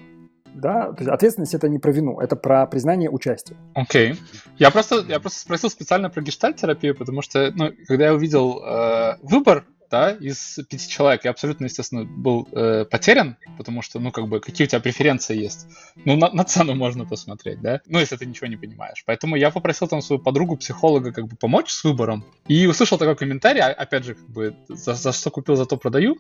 [0.57, 3.57] да, то есть ответственность это не про вину, это про признание участия.
[3.75, 4.13] Окей.
[4.13, 4.19] Okay.
[4.59, 9.17] Я просто, я просто спросил специально про гештальт-терапию, потому что, ну, когда я увидел э,
[9.23, 14.29] выбор, да, из пяти человек, я абсолютно, естественно, был э, потерян, потому что, ну, как
[14.29, 15.67] бы, какие у тебя преференции есть.
[16.05, 19.03] Ну, на, на цену можно посмотреть, да, ну, если ты ничего не понимаешь.
[19.07, 23.17] Поэтому я попросил там свою подругу, психолога, как бы, помочь с выбором, и услышал такой
[23.17, 26.19] комментарий, а, опять же, как бы, за, за что купил, за то продаю,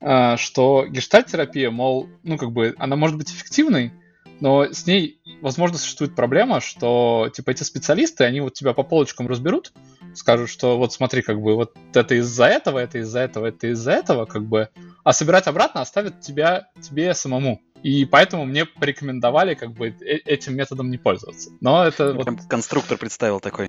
[0.00, 3.92] а, что гештальт-терапия, мол, ну, как бы, она может быть эффективной,
[4.40, 9.28] но с ней, возможно, существует проблема, что, типа, эти специалисты, они вот тебя по полочкам
[9.28, 9.72] разберут,
[10.16, 13.92] скажут, что вот смотри, как бы, вот это из-за этого, это из-за этого, это из-за
[13.92, 14.68] этого, как бы,
[15.04, 17.60] а собирать обратно оставят тебя, тебе самому.
[17.86, 21.50] И поэтому мне порекомендовали как бы э, этим методом не пользоваться.
[21.60, 22.14] Но это...
[22.14, 22.26] Вот...
[22.48, 23.68] Конструктор представил такой.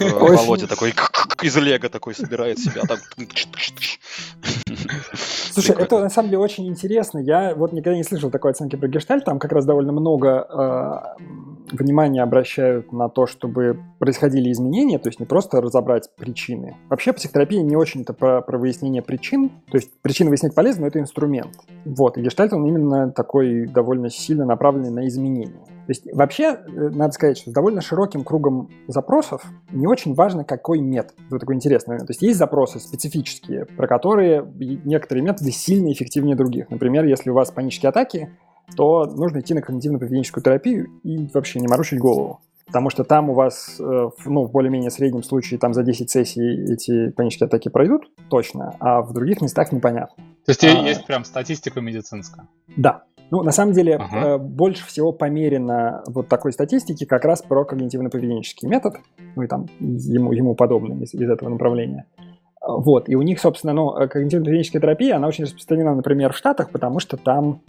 [0.00, 0.94] Володя такой
[1.42, 2.84] из лего такой собирает себя.
[2.88, 3.00] Так...
[5.50, 7.18] Слушай, это на самом деле очень интересно.
[7.18, 9.26] Я вот никогда не слышал такой оценки про гештальт.
[9.26, 11.22] Там как раз довольно много э,
[11.72, 16.76] внимания обращают на то, чтобы происходили изменения, то есть не просто разобрать причины.
[16.88, 19.50] Вообще психотерапия не очень-то про, про выяснение причин.
[19.70, 21.50] То есть причины выяснять полезно, но это инструмент.
[21.84, 22.16] Вот.
[22.16, 25.60] И гештальт, он именно такой довольно сильно направленный на изменения.
[25.88, 30.44] То есть вообще, э, надо сказать, что с довольно широким кругом запросов не очень важно,
[30.44, 31.16] какой метод.
[31.26, 32.06] Это такой интересный момент.
[32.06, 34.46] То есть есть запросы специфические, про которые
[34.84, 36.70] некоторые методы сильно эффективнее других.
[36.70, 38.30] Например, если у вас панические атаки,
[38.76, 42.40] то нужно идти на когнитивно-поведенческую терапию и вообще не морочить голову.
[42.66, 46.70] Потому что там у вас, э, ну, в более-менее среднем случае, там за 10 сессий
[46.70, 50.22] эти панические атаки пройдут, точно, а в других местах непонятно.
[50.44, 52.46] То есть а, есть прям статистика медицинская?
[52.76, 54.34] Да, Ну, на самом деле, ага.
[54.34, 58.96] э, больше всего померено вот такой статистики как раз про когнитивно-поведенческий метод,
[59.36, 62.06] ну и там ему, ему подобные из, из этого направления.
[62.66, 67.00] Вот, и у них, собственно, ну, когнитивно-поведенческая терапия, она очень распространена, например, в Штатах, потому
[67.00, 67.60] что там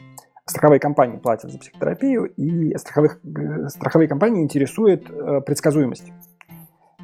[0.45, 6.11] страховые компании платят за психотерапию, и страховых, э, страховые компании интересует э, предсказуемость.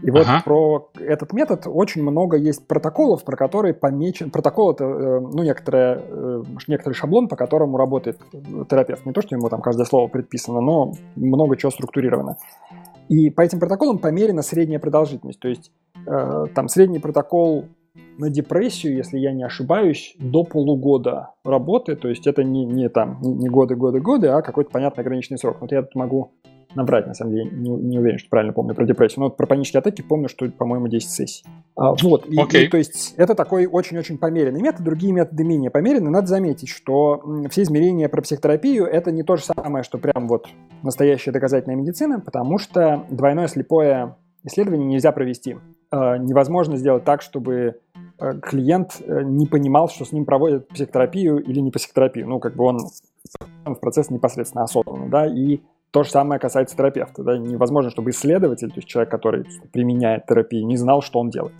[0.02, 0.42] И вот ага.
[0.44, 4.30] про этот метод очень много есть протоколов, про которые помечен...
[4.30, 8.20] Протокол— это э, ну, некоторое, э, некоторый шаблон, по которому работает
[8.70, 9.06] терапевт.
[9.06, 12.38] Не то, что ему там каждое слово предписано, но много чего структурировано.
[13.08, 15.40] И по этим протоколам померена средняя продолжительность.
[15.40, 15.72] То есть
[16.06, 17.66] э, там средний протокол
[18.18, 21.96] на депрессию, если я не ошибаюсь, до полугода работы.
[21.96, 25.58] То есть это не, не там не годы, годы, годы, а какой-то понятный ограниченный срок.
[25.62, 26.34] Вот я тут могу
[26.76, 29.48] набрать, на самом деле, не, не уверен, что правильно помню про депрессию, но вот про
[29.48, 31.44] панические атаки помню, что, по-моему, 10 сессий.
[31.76, 32.66] А, вот, и, okay.
[32.66, 36.10] и, то есть это такой очень-очень померенный метод, другие методы менее померенные.
[36.10, 40.48] Надо заметить, что все измерения про психотерапию это не то же самое, что прям вот
[40.84, 45.58] настоящая доказательная медицина, потому что двойное слепое исследование нельзя провести.
[45.92, 47.80] А, невозможно сделать так, чтобы
[48.20, 52.28] э, клиент э, не понимал, что с ним проводят психотерапию или не психотерапию.
[52.28, 52.80] Ну, как бы он
[53.66, 55.62] в процесс непосредственно осознанно, да, и
[55.96, 57.24] то же самое касается терапевта.
[57.24, 57.38] Да?
[57.38, 61.56] Невозможно, чтобы исследователь, то есть человек, который применяет терапию, не знал, что он делает.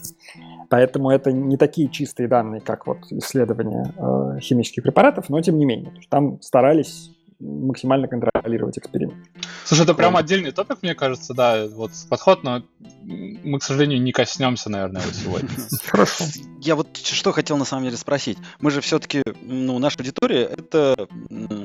[0.70, 5.64] Поэтому это не такие чистые данные, как вот исследования э, химических препаратов, но тем не
[5.64, 5.94] менее.
[6.10, 9.16] Там старались максимально контролировать эксперимент.
[9.66, 12.64] Слушай, это прям отдельный топик, мне кажется, да, вот подход, но
[13.02, 15.50] мы, к сожалению, не коснемся, наверное, его сегодня.
[15.86, 16.26] Хорошо.
[16.62, 18.38] Я вот что хотел на самом деле спросить.
[18.60, 21.08] Мы же все-таки, ну, наша аудитория— это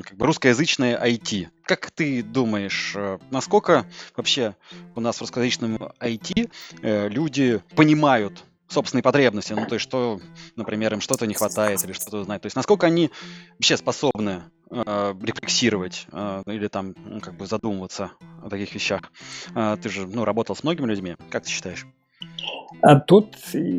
[0.03, 1.47] как бы русскоязычное IT.
[1.63, 4.55] Как ты думаешь, э, насколько вообще
[4.95, 10.19] у нас в русскоязычном IT э, люди понимают собственные потребности, ну, то есть, что,
[10.55, 12.41] например, им что-то не хватает или что-то знать.
[12.41, 13.11] То есть, насколько они
[13.53, 18.11] вообще способны э, рефлексировать э, или там, ну, как бы задумываться
[18.43, 19.01] о таких вещах.
[19.55, 21.15] Э, ты же, ну, работал с многими людьми.
[21.29, 21.85] Как ты считаешь?
[22.81, 23.35] А тут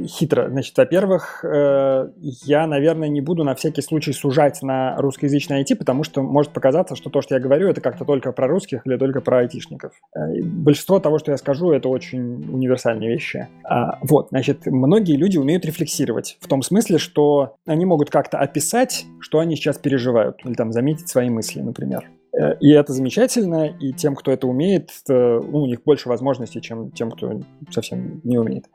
[0.06, 0.48] хитро.
[0.48, 6.04] Значит, во-первых, э, я, наверное, не буду на всякий случай сужать на русскоязычное IT, потому
[6.04, 9.20] что может показаться, что то, что я говорю, это как-то только про русских или только
[9.20, 9.92] про айтишников.
[10.14, 13.48] Э, большинство того, что я скажу, это очень универсальные вещи.
[13.64, 19.04] А, вот, значит, многие люди умеют рефлексировать в том смысле, что они могут как-то описать,
[19.20, 22.08] что они сейчас переживают, или там заметить свои мысли, например.
[22.32, 26.90] Э, и это замечательно, и тем, кто это умеет, ну, у них больше возможностей, чем
[26.90, 27.40] тем, кто
[27.70, 28.66] совсем не умеет.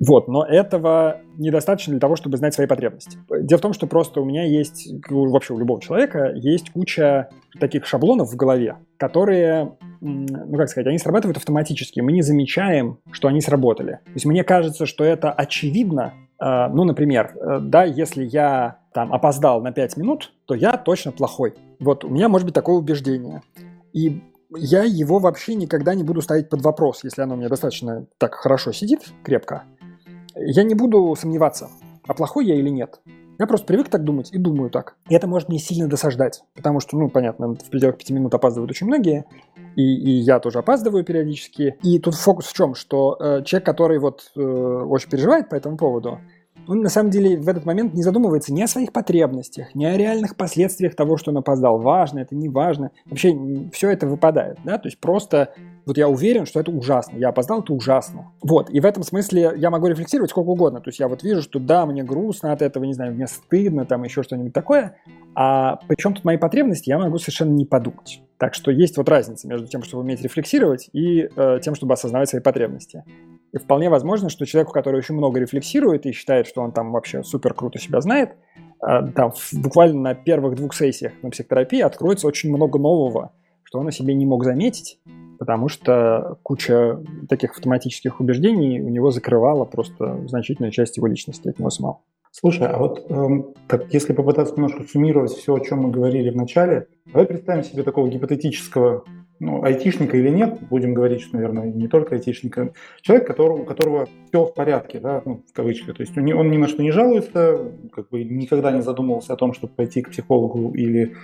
[0.00, 3.18] Вот, но этого недостаточно для того, чтобы знать свои потребности.
[3.42, 7.28] Дело в том, что просто у меня есть, вообще у любого человека, есть куча
[7.60, 12.00] таких шаблонов в голове, которые, ну как сказать, они срабатывают автоматически.
[12.00, 14.00] Мы не замечаем, что они сработали.
[14.04, 16.14] То есть мне кажется, что это очевидно.
[16.38, 21.12] А, ну, например, э, да, если я там опоздал на 5 минут, то я точно
[21.12, 21.52] плохой.
[21.80, 23.42] Вот у меня может быть такое убеждение.
[23.92, 24.22] И
[24.56, 28.36] я его вообще никогда не буду ставить под вопрос, если оно у меня достаточно так
[28.36, 29.64] хорошо сидит, крепко.
[30.34, 31.68] Я не буду сомневаться,
[32.08, 33.02] а плохой я или нет.
[33.38, 34.96] Я просто привык так думать и думаю так.
[35.10, 38.70] И это может мне сильно досаждать, потому что, ну, понятно, в пределах пяти минут опаздывают
[38.70, 39.26] очень многие,
[39.76, 41.76] и, и я тоже опаздываю периодически.
[41.82, 45.76] И тут фокус в чем, что э, человек, который вот э, очень переживает по этому
[45.76, 46.18] поводу,
[46.68, 49.96] он на самом деле в этот момент не задумывается ни о своих потребностях, ни о
[49.96, 51.78] реальных последствиях того, что он опоздал.
[51.78, 52.90] Важно, это не важно.
[53.06, 53.36] Вообще
[53.72, 55.52] все это выпадает, да, то есть просто
[55.86, 57.16] вот я уверен, что это ужасно.
[57.16, 58.32] Я опоздал, это ужасно.
[58.42, 60.80] Вот, и в этом смысле я могу рефлексировать сколько угодно.
[60.80, 63.86] То есть я вот вижу, что да, мне грустно от этого, не знаю, мне стыдно,
[63.86, 64.96] там еще что-нибудь такое.
[65.36, 68.20] А причем тут мои потребности, я могу совершенно не подумать.
[68.36, 72.28] Так что есть вот разница между тем, чтобы уметь рефлексировать, и э, тем, чтобы осознавать
[72.28, 73.04] свои потребности.
[73.56, 77.22] И вполне возможно, что человеку, который очень много рефлексирует и считает, что он там вообще
[77.22, 78.36] супер круто себя знает,
[78.86, 83.88] э, там буквально на первых двух сессиях на психотерапии откроется очень много нового, что он
[83.88, 85.00] о себе не мог заметить,
[85.38, 91.58] потому что куча таких автоматических убеждений у него закрывала просто значительную часть его личности от
[91.58, 92.00] него самого.
[92.32, 96.36] Слушай, а вот эм, так, если попытаться немножко суммировать все, о чем мы говорили в
[96.36, 99.04] начале, давай представим себе такого гипотетического
[99.38, 102.72] ну, айтишника или нет, будем говорить, что, наверное, не только айтишника,
[103.02, 106.56] человек, которого, у которого все в порядке, да, ну, в кавычках, то есть он, ни
[106.56, 110.72] на что не жалуется, как бы никогда не задумывался о том, чтобы пойти к психологу
[110.74, 111.14] или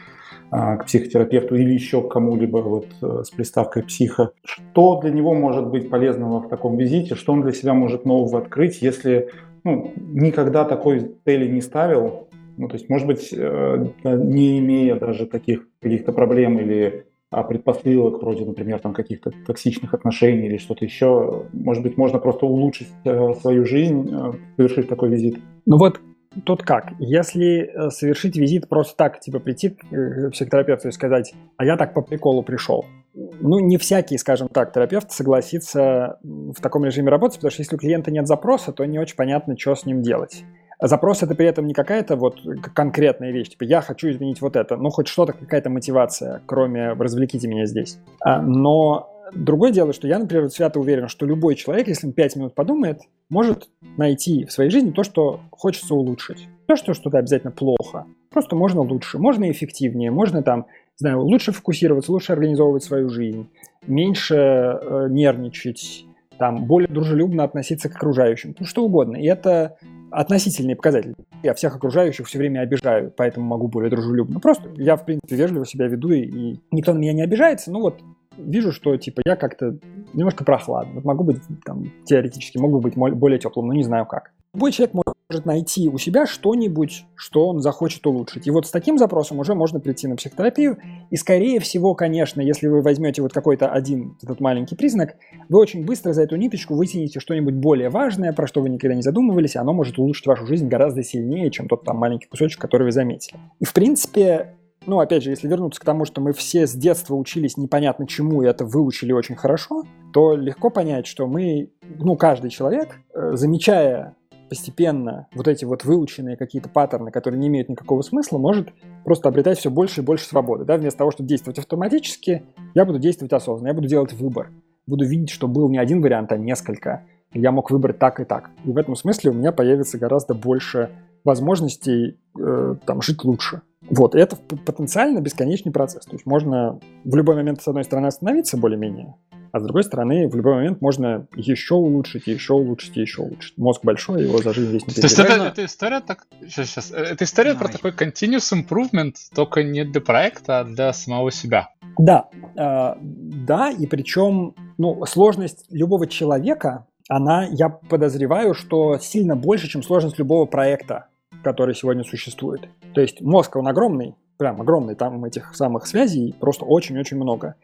[0.50, 4.32] а, к психотерапевту или еще к кому-либо вот э, с приставкой психа.
[4.44, 8.38] Что для него может быть полезного в таком визите, что он для себя может нового
[8.38, 9.30] открыть, если
[9.64, 15.26] ну, никогда такой цели не ставил, ну, то есть, может быть, э, не имея даже
[15.26, 17.06] таких каких-то проблем или
[17.42, 22.88] предпосылок, вроде, например, там каких-то токсичных отношений или что-то еще, может быть, можно просто улучшить
[23.04, 25.38] э, свою жизнь, э, совершить такой визит?
[25.64, 26.00] Ну вот
[26.44, 26.92] тут как?
[26.98, 31.94] Если э, совершить визит просто так, типа прийти к психотерапевту и сказать, а я так
[31.94, 37.50] по приколу пришел, ну, не всякий, скажем так, терапевт согласится в таком режиме работать, потому
[37.50, 40.44] что если у клиента нет запроса, то не очень понятно, что с ним делать.
[40.82, 42.40] Запрос это при этом не какая-то вот
[42.74, 47.46] конкретная вещь, типа я хочу изменить вот это, ну хоть что-то, какая-то мотивация, кроме развлеките
[47.46, 47.98] меня здесь.
[48.20, 52.36] А, но другое дело, что я, например, свято уверен, что любой человек, если он 5
[52.36, 56.48] минут подумает, может найти в своей жизни то, что хочется улучшить.
[56.66, 58.06] То, что что-то обязательно плохо.
[58.30, 60.66] Просто можно лучше, можно эффективнее, можно там,
[60.96, 63.48] знаю, лучше фокусироваться, лучше организовывать свою жизнь,
[63.86, 66.06] меньше э, нервничать,
[66.38, 69.16] там, более дружелюбно относиться к окружающим, ну, что угодно.
[69.16, 69.76] И это
[70.12, 71.14] относительные показатели.
[71.42, 74.40] Я всех окружающих все время обижаю, поэтому могу более дружелюбно.
[74.40, 77.72] Просто я, в принципе, вежливо себя веду, и, и никто на меня не обижается.
[77.72, 78.00] Ну вот,
[78.36, 79.78] вижу, что, типа, я как-то
[80.12, 80.94] немножко прохладный.
[80.94, 84.32] Вот могу быть, там, теоретически, могу быть более теплым, но не знаю как.
[84.54, 85.11] Любой человек может
[85.44, 88.46] найти у себя что-нибудь, что он захочет улучшить.
[88.46, 90.78] И вот с таким запросом уже можно прийти на психотерапию.
[91.10, 95.16] И скорее всего, конечно, если вы возьмете вот какой-то один этот маленький признак,
[95.48, 99.02] вы очень быстро за эту ниточку вытянете что-нибудь более важное, про что вы никогда не
[99.02, 102.84] задумывались, и оно может улучшить вашу жизнь гораздо сильнее, чем тот там маленький кусочек, который
[102.84, 103.38] вы заметили.
[103.58, 104.54] И в принципе,
[104.86, 108.42] ну, опять же, если вернуться к тому, что мы все с детства учились непонятно чему,
[108.42, 114.16] и это выучили очень хорошо, то легко понять, что мы, ну, каждый человек, э, замечая
[114.52, 118.68] постепенно вот эти вот выученные какие-то паттерны, которые не имеют никакого смысла, может
[119.02, 120.66] просто обретать все больше и больше свободы.
[120.66, 120.76] Да?
[120.76, 122.42] Вместо того, чтобы действовать автоматически,
[122.74, 124.50] я буду действовать осознанно, я буду делать выбор.
[124.86, 127.06] Буду видеть, что был не один вариант, а несколько.
[127.32, 128.50] Я мог выбрать так и так.
[128.66, 130.90] И в этом смысле у меня появится гораздо больше
[131.24, 133.62] возможностей э, там, жить лучше.
[133.88, 136.04] Вот, и это потенциально бесконечный процесс.
[136.04, 139.14] То есть можно в любой момент, с одной стороны, остановиться более-менее,
[139.52, 143.58] а с другой стороны, в любой момент можно еще улучшить, еще улучшить, еще улучшить.
[143.58, 146.26] Мозг большой, его за жизнь здесь не То есть это, это история так...
[146.40, 146.90] Сейчас, сейчас.
[146.90, 147.68] Это история Давай.
[147.68, 151.68] про такой continuous improvement, только не для проекта, а для самого себя.
[151.98, 159.68] Да, э, да, и причем, ну, сложность любого человека, она, я подозреваю, что сильно больше,
[159.68, 161.08] чем сложность любого проекта,
[161.44, 162.62] который сегодня существует.
[162.94, 167.56] То есть мозг, он огромный, прям огромный, там этих самых связей просто очень-очень много.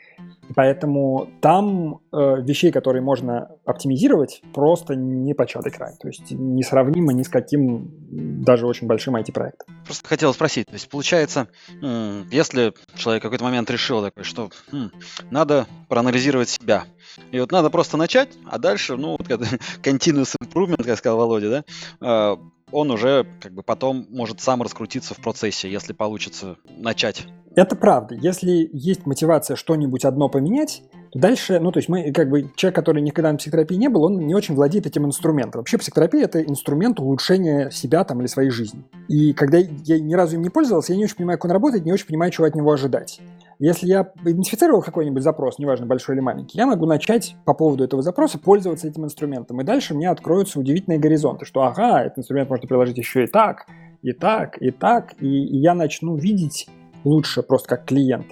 [0.55, 5.95] Поэтому там э, вещей, которые можно оптимизировать, просто не початый край.
[6.01, 7.91] То есть несравнимо ни с каким
[8.45, 9.67] даже очень большим IT-проектом.
[9.85, 11.49] Просто хотел спросить, то есть получается,
[11.81, 14.91] если человек в какой-то момент решил такой, что хм,
[15.31, 16.85] надо проанализировать себя,
[17.31, 19.29] и вот надо просто начать, а дальше, ну, вот
[19.83, 21.65] continuous improvement, как сказал Володя,
[22.01, 22.37] да, э,
[22.73, 27.27] он уже как бы потом может сам раскрутиться в процессе, если получится начать.
[27.55, 28.15] Это правда.
[28.15, 30.83] Если есть мотивация что-нибудь одно поменять,
[31.15, 34.19] дальше, ну, то есть мы, как бы, человек, который никогда на психотерапии не был, он
[34.27, 35.61] не очень владеет этим инструментом.
[35.61, 38.85] Вообще психотерапия– это инструмент улучшения себя там или своей жизни.
[39.09, 41.85] И когда я ни разу им не пользовался, я не очень понимаю, как он работает,
[41.85, 43.21] не очень понимаю, чего от него ожидать.
[43.59, 48.03] Если я идентифицировал какой-нибудь запрос, неважно, большой или маленький, я могу начать по поводу этого
[48.03, 49.61] запроса пользоваться этим инструментом.
[49.61, 53.67] И дальше мне откроются удивительные горизонты, что ага, этот инструмент можно приложить еще и так,
[54.03, 56.69] и так, и так, и, и я начну видеть
[57.03, 58.27] лучше просто как клиент,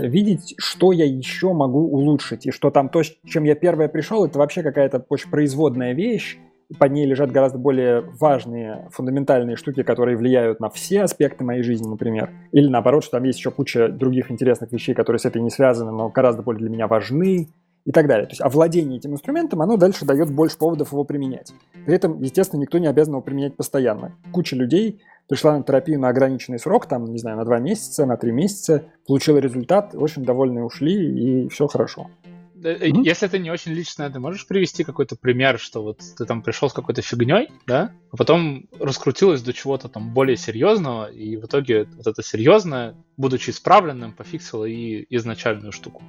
[0.00, 4.38] видеть, что я еще могу улучшить, и что там то, чем я первое пришел, это
[4.38, 6.38] вообще какая-то очень производная вещь,
[6.78, 11.88] под ней лежат гораздо более важные, фундаментальные штуки, которые влияют на все аспекты моей жизни,
[11.88, 12.30] например.
[12.52, 15.92] Или наоборот, что там есть еще куча других интересных вещей, которые с этой не связаны,
[15.92, 17.48] но гораздо более для меня важны
[17.84, 18.26] и так далее.
[18.26, 21.52] То есть овладение этим инструментом, оно дальше дает больше поводов его применять.
[21.84, 24.16] При этом, естественно, никто не обязан его применять постоянно.
[24.32, 28.16] Куча людей пришла на терапию на ограниченный срок, там, не знаю, на два месяца, на
[28.16, 32.08] три месяца, получила результат, очень довольные ушли, и все хорошо.
[32.64, 33.02] Mm-hmm.
[33.04, 36.70] Если это не очень личное, ты можешь привести какой-то пример, что вот ты там пришел
[36.70, 41.84] с какой-то фигней, да, а потом раскрутилось до чего-то там более серьезного, и в итоге
[41.96, 46.02] вот это серьезное, будучи исправленным, пофиксило и изначальную штуку.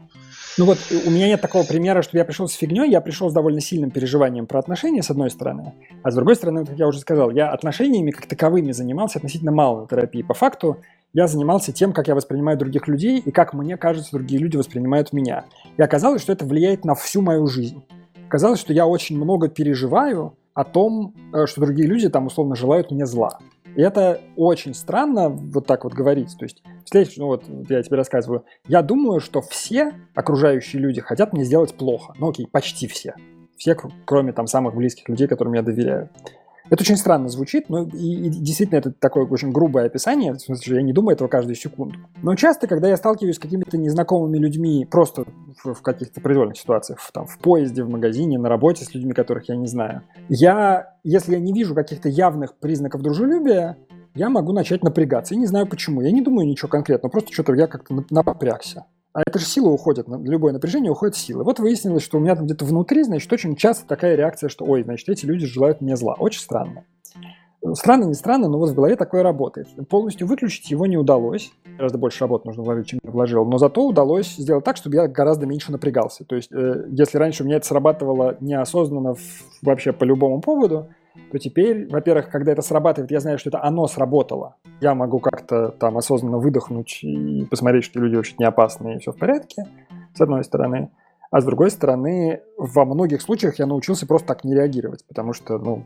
[0.57, 3.33] Ну вот у меня нет такого примера, что я пришел с фигней, я пришел с
[3.33, 6.99] довольно сильным переживанием про отношения, с одной стороны, а с другой стороны, как я уже
[6.99, 10.21] сказал, я отношениями как таковыми занимался относительно мало терапии.
[10.21, 10.77] По факту
[11.15, 15.13] я занимался тем, как я воспринимаю других людей и как мне кажется, другие люди воспринимают
[15.13, 15.45] меня.
[15.78, 17.86] И оказалось, что это влияет на всю мою жизнь.
[18.28, 22.91] Оказалось, что я очень много переживаю о том, э, что другие люди там условно желают
[22.91, 23.39] мне зла.
[23.78, 26.36] И это очень странно вот так вот говорить.
[26.38, 31.32] То есть, следующее, ну вот я тебе рассказываю, я думаю, что все окружающие люди хотят
[31.32, 32.13] мне сделать плохо.
[32.19, 33.15] Ну окей, почти все.
[33.56, 36.10] Все, кроме там самых близких людей, которым я доверяю.
[36.69, 40.78] Это очень странно звучит, но и, и действительно это такое очень грубое описание, в смысле,
[40.78, 41.95] я не думаю этого каждую секунду.
[42.21, 45.25] Но часто, когда я сталкиваюсь с какими-то незнакомыми людьми, просто
[45.63, 49.13] в, в каких-то произвольных ситуациях, в, там, в поезде, в магазине, на работе с людьми,
[49.13, 53.78] которых я не знаю, я, если я не вижу каких-то явных признаков дружелюбия,
[54.16, 55.36] я могу начать напрягаться.
[55.36, 56.01] И не знаю почему.
[56.01, 58.86] Я не думаю ничего конкретного, просто что-то я как-то напрягся.
[59.16, 61.45] А это же сила уходит, любое напряжение уходит сила.
[61.45, 64.84] Вот выяснилось, что у меня там где-то внутри, значит, очень часто такая реакция, что, ой,
[64.84, 66.16] значит, эти люди желают мне зла.
[66.20, 66.84] Очень странно.
[67.76, 69.70] Странно, не странно, но вот в голове такое работает.
[69.88, 71.53] Полностью выключить его не удалось.
[71.78, 73.45] Гораздо больше работы нужно вложить, чем я вложил.
[73.45, 76.26] Но зато удалось сделать так, чтобы я гораздо меньше напрягался.
[76.26, 79.16] То есть, э, если раньше у меня это срабатывало неосознанно
[79.61, 80.89] вообще по любому поводу,
[81.32, 84.55] то теперь, во-первых, когда это срабатывает, я знаю, что это оно сработало.
[84.82, 89.11] Я могу как-то там осознанно выдохнуть и посмотреть, что люди очень не опасные и все
[89.11, 89.63] в порядке,
[90.13, 90.91] с одной стороны.
[91.32, 95.57] А с другой стороны, во многих случаях я научился просто так не реагировать, потому что,
[95.57, 95.86] ну,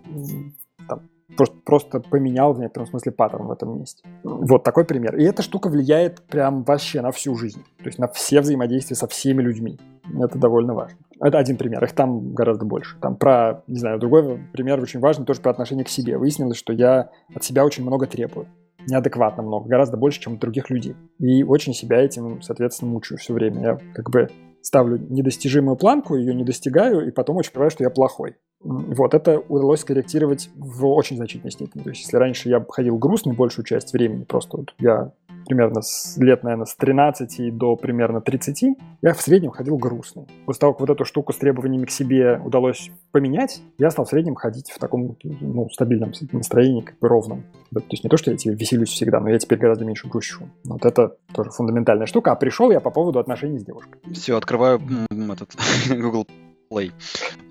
[0.88, 4.04] там, просто, просто поменял в некотором смысле паттерн в этом месте.
[4.24, 5.16] Вот такой пример.
[5.16, 7.64] И эта штука влияет прям вообще на всю жизнь.
[7.80, 9.80] То есть на все взаимодействия со всеми людьми.
[10.20, 10.98] Это довольно важно.
[11.22, 12.98] Это один пример, их там гораздо больше.
[13.02, 16.18] Там про, не знаю, другой пример очень важный, тоже про отношение к себе.
[16.18, 18.48] Выяснилось, что я от себя очень много требую.
[18.88, 20.96] Неадекватно много, гораздо больше, чем от других людей.
[21.20, 23.62] И очень себя этим, соответственно, мучаю все время.
[23.62, 24.30] Я как бы
[24.62, 28.38] ставлю недостижимую планку, ее не достигаю, и потом очень понимаю, что я плохой.
[28.62, 31.84] Вот, это удалось скорректировать в очень значительной степени.
[31.84, 35.14] То есть, если раньше я ходил грустный большую часть времени, просто вот я
[35.50, 40.28] примерно с лет, наверное, с 13 до примерно 30, я в среднем ходил грустный.
[40.46, 44.10] После того, как вот эту штуку с требованиями к себе удалось поменять, я стал в
[44.10, 47.44] среднем ходить в таком ну, стабильном настроении, как бы ровном.
[47.74, 50.48] То есть не то, что я тебе веселюсь всегда, но я теперь гораздо меньше грущу.
[50.66, 52.32] Вот это тоже фундаментальная штука.
[52.32, 54.00] А пришел я по поводу отношений с девушкой.
[54.14, 54.80] Все, открываю
[55.10, 55.56] этот
[55.90, 56.28] Google
[56.70, 56.92] Play.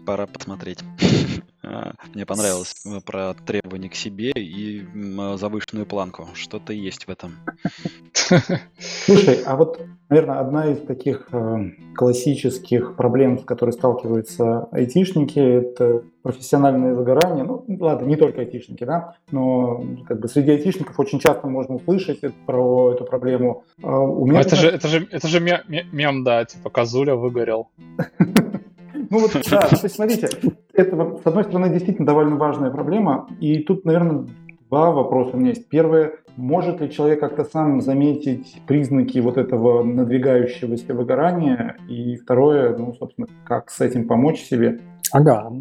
[0.06, 0.78] Пора посмотреть.
[1.60, 4.86] А, мне понравилось э, про требования к себе и
[5.36, 6.28] завышенную планку.
[6.32, 7.32] Что-то есть в этом.
[8.78, 16.04] Слушай, а вот, наверное, одна из таких э, классических проблем, с которой сталкиваются айтишники, это
[16.22, 17.44] профессиональное выгорание.
[17.44, 22.20] Ну, ладно, не только айтишники, да, но как бы среди айтишников очень часто можно услышать
[22.46, 23.64] про эту проблему.
[23.82, 27.68] А у меня это, же, это же, это же мем, да, типа Козуля выгорел.
[29.10, 30.28] Ну вот, да, то есть, смотрите,
[30.72, 34.26] это, с одной стороны, действительно довольно важная проблема, и тут, наверное,
[34.68, 35.68] два вопроса у меня есть.
[35.68, 41.76] Первое, может ли человек как-то сам заметить признаки вот этого надвигающегося выгорания?
[41.88, 44.80] И второе, ну, собственно, как с этим помочь себе?
[45.12, 45.52] Ага.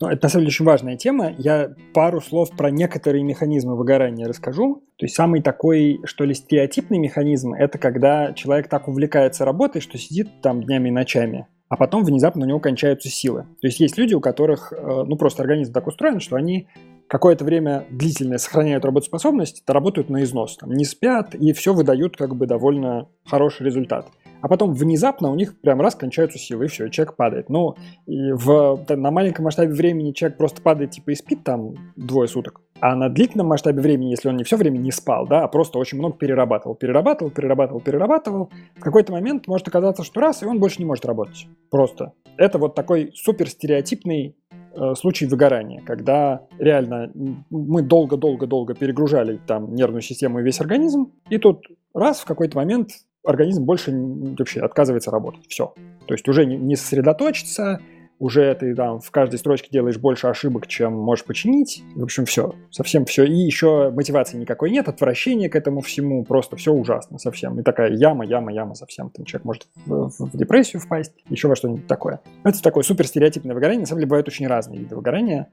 [0.00, 1.34] Ну, это на самом деле очень важная тема.
[1.38, 4.82] Я пару слов про некоторые механизмы выгорания расскажу.
[4.98, 9.98] То есть самый такой, что ли, стереотипный механизм– это когда человек так увлекается работой, что
[9.98, 13.42] сидит там днями и ночами а потом внезапно у него кончаются силы.
[13.60, 16.68] То есть есть люди, у которых, э, ну, просто организм так устроен, что они
[17.08, 22.36] какое-то время длительное сохраняют работоспособность, работают на износ, там, не спят и все выдают как
[22.36, 24.08] бы довольно хороший результат
[24.40, 27.48] а потом внезапно у них прям раз кончаются силы, и все, человек падает.
[27.48, 27.76] Ну,
[28.06, 32.60] и в, на маленьком масштабе времени человек просто падает, типа, и спит там двое суток.
[32.80, 35.78] А на длительном масштабе времени, если он не все время не спал, да, а просто
[35.78, 40.60] очень много перерабатывал, перерабатывал, перерабатывал, перерабатывал, в какой-то момент может оказаться, что раз, и он
[40.60, 41.46] больше не может работать.
[41.70, 42.12] Просто.
[42.36, 44.36] Это вот такой супер стереотипный
[44.74, 47.10] э, случай выгорания, когда реально
[47.48, 52.90] мы долго-долго-долго перегружали там нервную систему и весь организм, и тут раз в какой-то момент
[53.26, 55.46] организм больше вообще отказывается работать.
[55.48, 55.74] Все.
[56.06, 57.80] То есть уже не сосредоточиться,
[58.18, 61.82] уже ты там в каждой строчке делаешь больше ошибок, чем можешь починить.
[61.94, 62.54] В общем, все.
[62.70, 63.24] Совсем все.
[63.24, 66.24] И еще мотивации никакой нет, отвращения к этому всему.
[66.24, 67.60] Просто все ужасно совсем.
[67.60, 69.10] И такая яма, яма, яма совсем.
[69.10, 72.20] Там человек может в, в, в депрессию впасть, еще во что-нибудь такое.
[72.42, 73.80] Это такое супер стереотипное выгорание.
[73.80, 75.50] На самом деле бывают очень разные виды выгорания.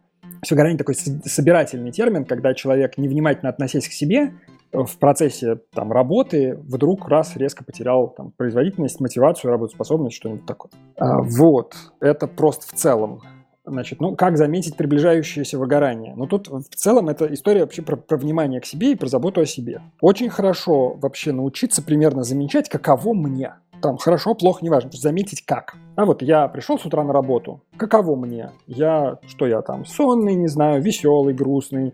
[0.50, 4.34] Выгорание такой собирательный термин, когда человек, невнимательно относясь к себе,
[4.74, 10.72] в процессе там, работы вдруг раз резко потерял там, производительность, мотивацию, работоспособность, что-нибудь такое.
[10.98, 13.22] А, вот, это просто в целом.
[13.66, 16.16] Значит, ну, как заметить приближающееся выгорание?
[16.18, 19.40] Ну, тут в целом это история вообще про, про внимание к себе и про заботу
[19.40, 19.82] о себе.
[20.02, 23.54] Очень хорошо вообще научиться примерно замечать, каково мне.
[23.84, 25.76] Там хорошо, плохо, неважно, заметить как.
[25.98, 27.62] А вот я пришел с утра на работу.
[27.78, 28.52] Каково мне?
[28.66, 31.94] Я, что я там, сонный, не знаю, веселый, грустный,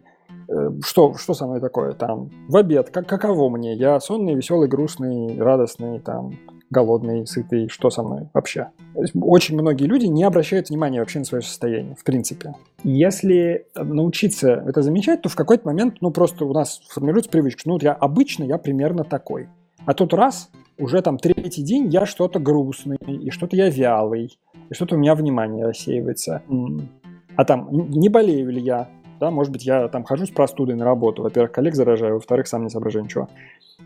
[0.50, 2.30] Э, что, что со мной такое там?
[2.48, 3.74] В обед, как, каково мне?
[3.74, 6.38] Я сонный, веселый, грустный, радостный, там,
[6.72, 8.70] голодный, сытый, что со мной вообще?
[9.22, 12.54] Очень многие люди не обращают внимания вообще на свое состояние, в принципе.
[12.84, 17.74] Если научиться это замечать, то в какой-то момент, ну, просто у нас формируется привычка, ну,
[17.74, 19.50] вот я обычно, я примерно такой.
[19.86, 20.50] А тут раз,
[20.80, 25.16] уже там третий день я что-то грустный, и что-то я вялый, и что-то у меня
[25.16, 26.42] внимание рассеивается.
[27.36, 28.90] А там, не болею ли я?
[29.20, 32.64] да, может быть, я там хожу с простудой на работу, во-первых, коллег заражаю, во-вторых, сам
[32.64, 33.28] не соображаю ничего.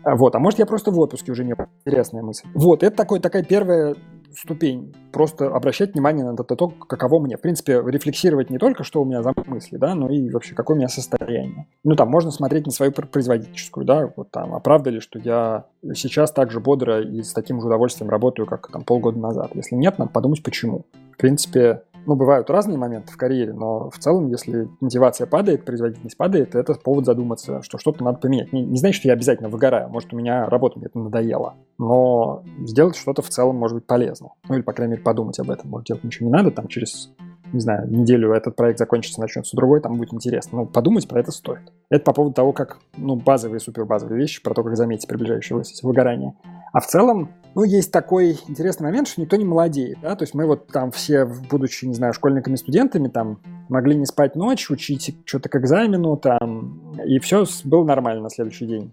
[0.04, 2.46] А, вот, а может, я просто в отпуске уже не интересная мысль.
[2.54, 3.96] Вот, это такой, такая первая
[4.36, 4.94] ступень.
[5.12, 7.36] Просто обращать внимание на то, каково мне.
[7.36, 10.74] В принципе, рефлексировать не только, что у меня за мысли, да, но и вообще, какое
[10.76, 11.66] у меня состояние.
[11.84, 15.66] Ну, там, можно смотреть на свою производительскую, да, вот там, а правда ли, что я
[15.94, 19.50] сейчас так же бодро и с таким же удовольствием работаю, как там полгода назад.
[19.54, 20.84] Если нет, надо подумать, почему.
[21.12, 26.16] В принципе, ну, бывают разные моменты в карьере, но в целом, если мотивация падает, производительность
[26.16, 28.52] падает, это повод задуматься, что что-то надо поменять.
[28.52, 32.42] Не, не значит, что я обязательно выгораю, может, у меня работа мне это надоела, но
[32.60, 34.30] сделать что-то в целом может быть полезно.
[34.48, 35.70] Ну, или, по крайней мере, подумать об этом.
[35.70, 37.10] Может, делать ничего не надо, там, через
[37.52, 40.58] не знаю, неделю этот проект закончится, начнется другой, там будет интересно.
[40.58, 41.72] Но подумать про это стоит.
[41.88, 46.34] Это по поводу того, как, ну, базовые, супербазовые вещи, про то, как заметить приближающееся выгорание.
[46.72, 50.34] А в целом, ну, есть такой интересный момент, что никто не молодеет, да, то есть
[50.34, 55.16] мы вот там все, будучи, не знаю, школьниками, студентами, там, могли не спать ночь, учить
[55.24, 58.92] что-то к экзамену, там, и все было нормально на следующий день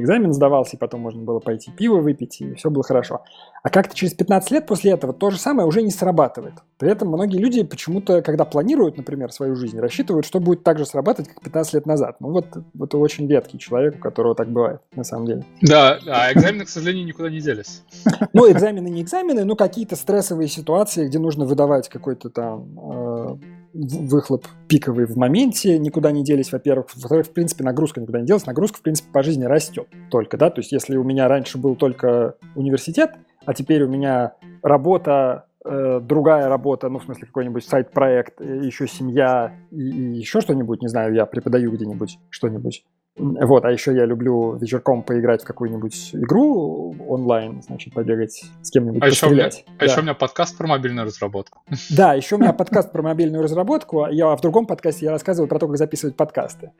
[0.00, 3.22] экзамен сдавался, и потом можно было пойти пиво выпить, и все было хорошо.
[3.62, 6.54] А как-то через 15 лет после этого то же самое уже не срабатывает.
[6.78, 10.86] При этом многие люди почему-то, когда планируют, например, свою жизнь, рассчитывают, что будет так же
[10.86, 12.16] срабатывать, как 15 лет назад.
[12.20, 12.46] Ну вот
[12.80, 15.44] это очень редкий человек, у которого так бывает, на самом деле.
[15.60, 17.82] Да, а экзамены, к сожалению, никуда не делись.
[18.34, 23.36] Ну, экзамены не экзамены, но какие-то стрессовые ситуации, где нужно выдавать какой-то там э,
[23.74, 26.86] выхлоп пиковый в моменте, никуда не делись, во-первых.
[26.94, 28.46] Во-вторых, в принципе, нагрузка никуда не делась.
[28.46, 31.76] Нагрузка, в принципе, по жизни растет только, да, то есть если у меня раньше был
[31.76, 33.12] только университет,
[33.44, 39.54] а теперь у меня работа, э, другая работа, ну, в смысле, какой-нибудь сайт-проект, еще семья
[39.70, 42.84] и, и еще что-нибудь, не знаю, я преподаю где-нибудь что-нибудь,
[43.16, 49.02] вот, а еще я люблю вечерком поиграть в какую-нибудь игру онлайн, значит, побегать с кем-нибудь,
[49.02, 49.18] а пострелять.
[49.18, 49.76] Еще у меня, да.
[49.78, 51.62] А еще у меня подкаст про мобильную разработку.
[51.90, 54.06] Да, еще у меня подкаст про мобильную разработку.
[54.06, 56.72] Я а в другом подкасте я рассказываю про то, как записывать подкасты.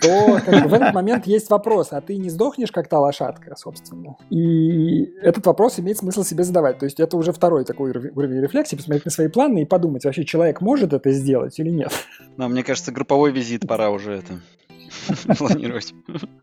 [0.00, 3.56] То как бы, в этот момент есть вопрос, а ты не сдохнешь как та лошадка,
[3.56, 4.16] собственно?
[4.30, 6.78] И этот вопрос имеет смысл себе задавать.
[6.78, 10.24] То есть это уже второй такой уровень рефлексии, посмотреть на свои планы и подумать, вообще
[10.24, 11.92] человек может это сделать или нет.
[12.36, 14.34] Но мне кажется, групповой визит пора уже это
[15.38, 15.94] планировать.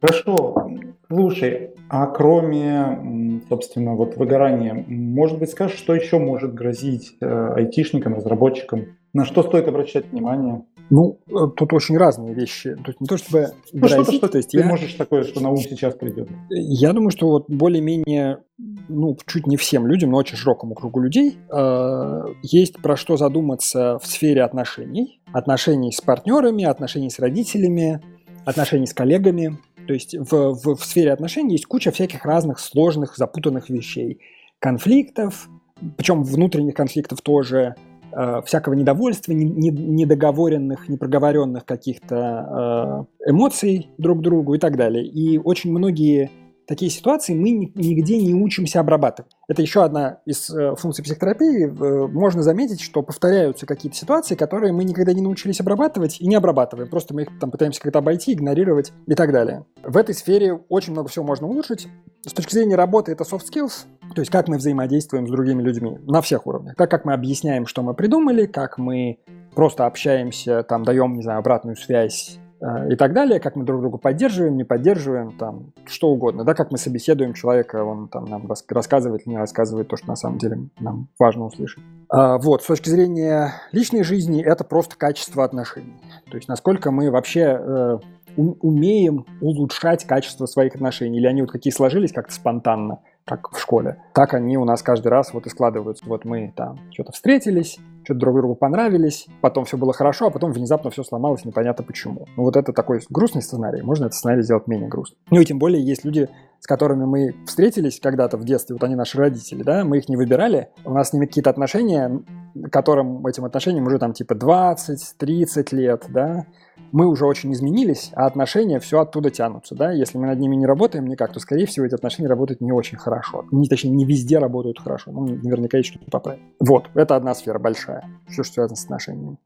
[0.01, 0.71] Хорошо.
[1.09, 8.13] Слушай, а кроме, собственно, вот выгорания, может быть, скажешь, что еще может грозить э, айтишникам,
[8.15, 8.97] разработчикам?
[9.13, 10.63] На что стоит обращать внимание?
[10.89, 12.75] Ну, э, тут очень разные вещи.
[12.75, 14.65] То есть не то чтобы ну, грозить, что-то, что то есть ты я...
[14.65, 16.29] можешь такое, что на ум сейчас придет.
[16.49, 18.39] Я думаю, что вот более-менее,
[18.87, 23.97] ну, чуть не всем людям, но очень широкому кругу людей э, есть про что задуматься
[23.99, 25.21] в сфере отношений.
[25.33, 28.01] Отношений с партнерами, отношений с родителями,
[28.47, 29.57] отношений с коллегами.
[29.87, 34.21] То есть в, в, в сфере отношений есть куча всяких разных сложных, запутанных вещей.
[34.59, 35.49] Конфликтов,
[35.97, 37.75] причем внутренних конфликтов тоже,
[38.11, 44.77] э, всякого недовольства, не, не, недоговоренных, непроговоренных каких-то э, эмоций друг к другу и так
[44.77, 45.05] далее.
[45.05, 46.31] И очень многие
[46.68, 49.32] такие ситуации мы нигде не учимся обрабатывать.
[49.47, 51.65] Это еще одна из э, функций психотерапии.
[51.65, 56.36] Э, можно заметить, что повторяются какие-то ситуации, которые мы никогда не научились обрабатывать и не
[56.36, 56.89] обрабатываем.
[56.89, 59.65] Просто мы их там пытаемся как-то обойти, игнорировать и так далее.
[59.84, 61.88] В этой сфере очень много всего можно улучшить.
[62.26, 65.97] С точки зрения работы это soft skills, то есть как мы взаимодействуем с другими людьми
[66.05, 66.76] на всех уровнях.
[66.76, 69.20] Так как мы объясняем, что мы придумали, как мы
[69.55, 73.97] просто общаемся, там даем, не знаю, обратную связь и так далее, как мы друг друга
[73.97, 79.21] поддерживаем, не поддерживаем, там, что угодно, да, как мы собеседуем человека, он там нам рассказывает
[79.25, 81.83] или не рассказывает то, что на самом деле нам важно услышать.
[82.09, 86.01] А, вот, с точки зрения личной жизни, это просто качество отношений.
[86.31, 87.99] То есть, насколько мы вообще э,
[88.37, 94.01] умеем улучшать качество своих отношений, или они вот какие сложились как-то спонтанно, как в школе.
[94.13, 96.05] Так они у нас каждый раз вот и складываются.
[96.07, 97.77] Вот мы там что-то встретились,
[98.07, 102.25] что-то друг другу понравились, потом все было хорошо, а потом внезапно все сломалось, непонятно почему.
[102.37, 105.19] Ну вот это такой грустный сценарий, можно этот сценарий сделать менее грустным.
[105.29, 106.29] Ну и тем более есть люди,
[106.59, 110.17] с которыми мы встретились когда-то в детстве, вот они наши родители, да, мы их не
[110.17, 112.23] выбирали, у нас с ними какие-то отношения,
[112.71, 116.45] которым этим отношениям уже там типа 20-30 лет, да,
[116.91, 120.65] мы уже очень изменились, а отношения все оттуда тянутся, да, если мы над ними не
[120.65, 124.39] работаем никак, то, скорее всего, эти отношения работают не очень хорошо, не, точнее, не везде
[124.39, 126.41] работают хорошо, ну, наверняка есть что-то поправить.
[126.59, 129.37] Вот, это одна сфера большая, все, что связано с отношениями.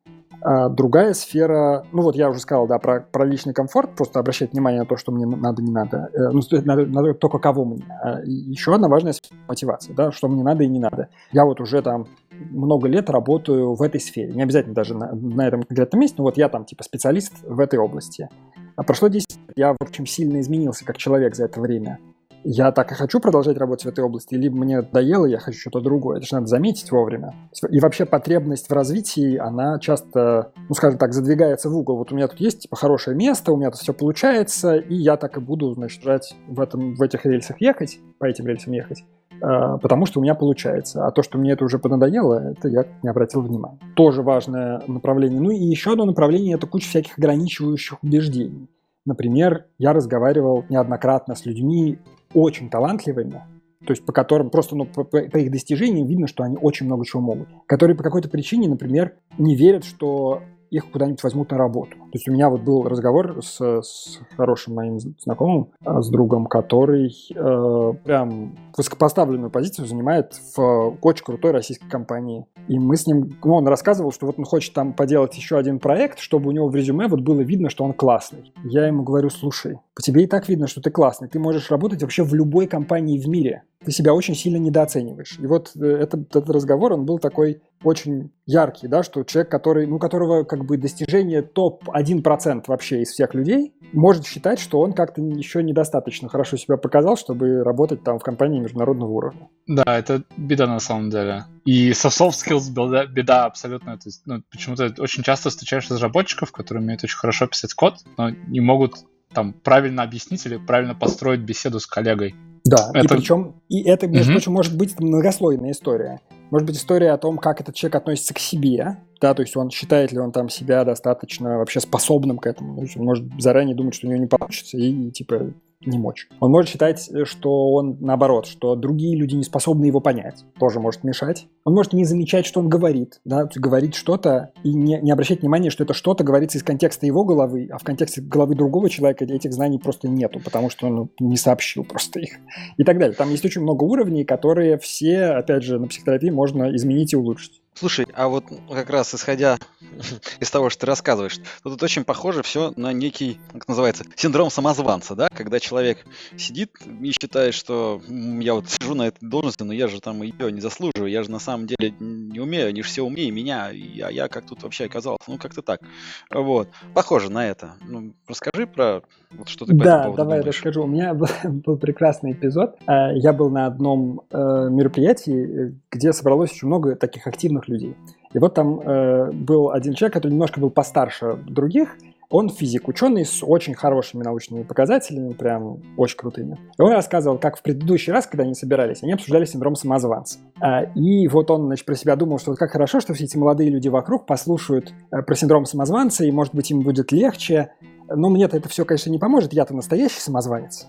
[0.41, 4.53] А другая сфера, ну вот я уже сказал, да, про, про личный комфорт, просто обращать
[4.53, 7.85] внимание на то, что мне надо, не надо, э, ну, надо, надо только кого мне.
[8.03, 11.09] А еще одна важная сфера мотивация, да, что мне надо и не надо.
[11.31, 14.33] Я вот уже там много лет работаю в этой сфере.
[14.33, 17.59] Не обязательно даже на, на этом конкретном месте, но вот я там типа специалист в
[17.59, 18.27] этой области.
[18.75, 21.99] А прошло 10 лет, я, в общем, сильно изменился как человек за это время.
[22.43, 25.81] Я так и хочу продолжать работать в этой области, либо мне надоело, я хочу что-то
[25.81, 26.17] другое.
[26.17, 27.33] Это же надо заметить вовремя.
[27.69, 31.97] И вообще потребность в развитии, она часто, ну, скажем так, задвигается в угол.
[31.97, 35.17] Вот у меня тут есть, типа, хорошее место, у меня тут все получается, и я
[35.17, 39.03] так и буду, значит, жать в, этом, в этих рельсах ехать, по этим рельсам ехать.
[39.41, 41.05] А, потому что у меня получается.
[41.05, 43.79] А то, что мне это уже понадоело, это я не обратил внимания.
[43.95, 45.39] Тоже важное направление.
[45.39, 48.67] Ну и еще одно направление– это куча всяких ограничивающих убеждений.
[49.11, 51.99] Например, я разговаривал неоднократно с людьми
[52.33, 53.43] очень талантливыми,
[53.85, 57.05] то есть по которым просто ну, по, по их достижениям видно, что они очень много
[57.05, 61.97] чего могут, которые по какой-то причине, например, не верят, что их куда-нибудь возьмут на работу.
[61.97, 66.45] То есть у меня вот был разговор с, с хорошим моим знакомым, а, с другом,
[66.45, 72.45] который э, прям высокопоставленную позицию занимает в очень крутой российской компании.
[72.69, 75.79] И мы с ним, ну, он рассказывал, что вот он хочет там поделать еще один
[75.79, 78.53] проект, чтобы у него в резюме вот было видно, что он классный.
[78.63, 81.27] Я ему говорю, слушай, по тебе и так видно, что ты классный.
[81.27, 83.63] Ты можешь работать вообще в любой компании в мире.
[83.83, 85.37] Ты себя очень сильно недооцениваешь.
[85.39, 89.87] И вот э, этот, этот разговор, он был такой очень яркий, да, что человек, который,
[89.87, 95.21] ну, которого как бы достижение топ-1% вообще из всех людей, может считать, что он как-то
[95.21, 99.49] еще недостаточно хорошо себя показал, чтобы работать там в компании международного уровня.
[99.67, 101.45] Да, это беда на самом деле.
[101.65, 103.97] И со soft skills беда, беда абсолютно.
[103.97, 108.29] То есть, ну, почему-то очень часто встречаешь разработчиков, которые умеют очень хорошо писать код, но
[108.29, 108.95] не могут
[109.33, 112.35] там правильно объяснить или правильно построить беседу с коллегой.
[112.63, 113.15] Да, это...
[113.15, 114.35] и причем, и это, между mm-hmm.
[114.35, 116.21] прочим, может быть многослойная история.
[116.51, 119.69] Может быть история о том, как этот человек относится к себе, да, то есть он
[119.69, 123.75] считает ли он там себя достаточно вообще способным к этому, то есть он может заранее
[123.75, 125.53] думать, что у него не получится, и, типа
[125.85, 126.27] не мочь.
[126.39, 131.03] Он может считать, что он наоборот, что другие люди не способны его понять, тоже может
[131.03, 131.47] мешать.
[131.63, 135.69] Он может не замечать, что он говорит, да, говорит что-то и не, не обращать внимания,
[135.69, 139.53] что это что-то говорится из контекста его головы, а в контексте головы другого человека этих
[139.53, 142.37] знаний просто нету, потому что он не сообщил просто их
[142.77, 143.15] и так далее.
[143.15, 147.61] Там есть очень много уровней, которые все, опять же, на психотерапии можно изменить и улучшить.
[147.73, 149.57] Слушай, а вот как раз исходя
[150.39, 155.15] из того, что ты рассказываешь, тут очень похоже все на некий, как называется, синдром самозванца,
[155.15, 156.05] да, когда человек
[156.37, 160.51] сидит и считает, что я вот сижу на этой должности, но я же там ее
[160.51, 163.71] не заслуживаю, я же на самом деле не умею, они же все умнее меня, а
[163.73, 165.81] я как тут вообще оказался, ну как-то так.
[166.29, 167.75] Вот, похоже на это.
[167.81, 169.01] Ну, расскажи про
[169.31, 170.45] вот что ты по Да, давай думаешь.
[170.45, 170.83] расскажу.
[170.83, 172.75] У меня был, был прекрасный эпизод.
[172.87, 174.37] Э, я был на одном э,
[174.69, 177.95] мероприятии, где собралось очень много таких активных людей.
[178.33, 181.95] И вот там э, был один человек, который немножко был постарше других,
[182.31, 186.57] он физик, ученый с очень хорошими научными показателями, прям очень крутыми.
[186.79, 190.39] И он рассказывал, как в предыдущий раз, когда они собирались, они обсуждали синдром самозванца.
[190.61, 193.35] А, и вот он, значит, про себя думал, что вот как хорошо, что все эти
[193.35, 197.73] молодые люди вокруг послушают про синдром самозванца, и, может быть, им будет легче,
[198.07, 200.87] но мне-то это все, конечно, не поможет, я-то настоящий самозванец.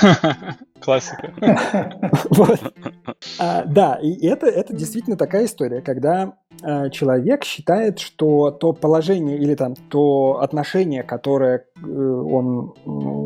[0.80, 1.32] Классика.
[2.30, 2.60] Вот.
[3.38, 9.38] А, да, и это, это действительно такая история, когда а, человек считает, что то положение
[9.38, 12.74] или там то отношение, которое э, он,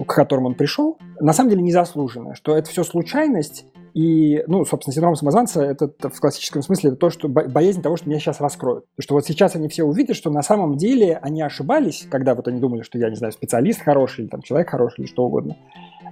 [0.04, 4.94] к которому он пришел, на самом деле незаслуженное, что это все случайность, и, ну, собственно,
[4.94, 8.84] синдром самозванца это, в классическом смысле это то, что боязнь того, что меня сейчас раскроют.
[8.98, 12.60] Что вот сейчас они все увидят, что на самом деле они ошибались, когда вот они
[12.60, 15.56] думали, что я, не знаю, специалист хороший, или там человек хороший, или что угодно.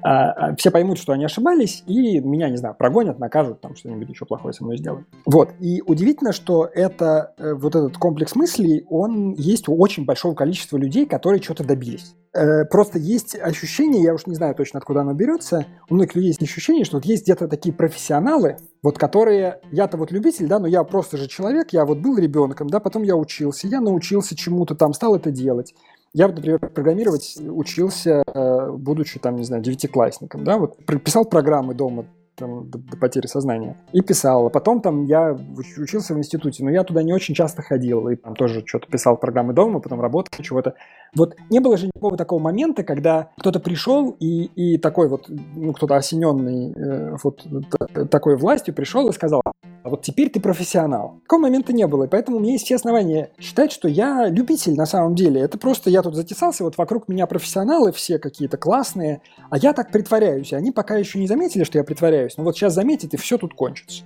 [0.02, 4.08] А, а, все поймут, что они ошибались, и меня, не знаю, прогонят, накажут, там что-нибудь
[4.08, 5.06] еще плохое со мной сделают.
[5.26, 5.50] Вот.
[5.60, 10.76] И удивительно, что это, э, вот этот комплекс мыслей, он есть у очень большого количества
[10.76, 12.14] людей, которые что-то добились.
[12.34, 16.28] Э, просто есть ощущение, я уж не знаю точно, откуда оно берется, у многих людей
[16.28, 20.66] есть ощущение, что вот есть где-то такие профессионалы, вот которые, я-то вот любитель, да, но
[20.66, 24.74] я просто же человек, я вот был ребенком, да, потом я учился, я научился чему-то
[24.74, 25.74] там, стал это делать.
[26.18, 32.06] Я, например, программировать учился, э, будучи, там, не знаю, девятиклассником, да, вот писал программы дома
[32.34, 33.76] там, до, до потери сознания.
[33.92, 34.48] И писал.
[34.48, 35.38] А потом там я
[35.76, 38.08] учился в институте, но я туда не очень часто ходил.
[38.08, 40.74] И там тоже что-то писал программы дома, потом работал, чего-то.
[41.14, 45.72] Вот не было же никакого такого момента, когда кто-то пришел и, и такой вот, ну,
[45.72, 47.46] кто-то осененный э, вот
[48.10, 49.40] такой властью пришел и сказал,
[49.88, 51.20] а вот теперь ты профессионал.
[51.22, 54.74] Такого момента не было, и поэтому у меня есть все основания считать, что я любитель
[54.74, 55.40] на самом деле.
[55.40, 59.90] Это просто я тут затесался, вот вокруг меня профессионалы все какие-то классные, а я так
[59.90, 60.52] притворяюсь.
[60.52, 63.38] И они пока еще не заметили, что я притворяюсь, но вот сейчас заметят, и все
[63.38, 64.04] тут кончится.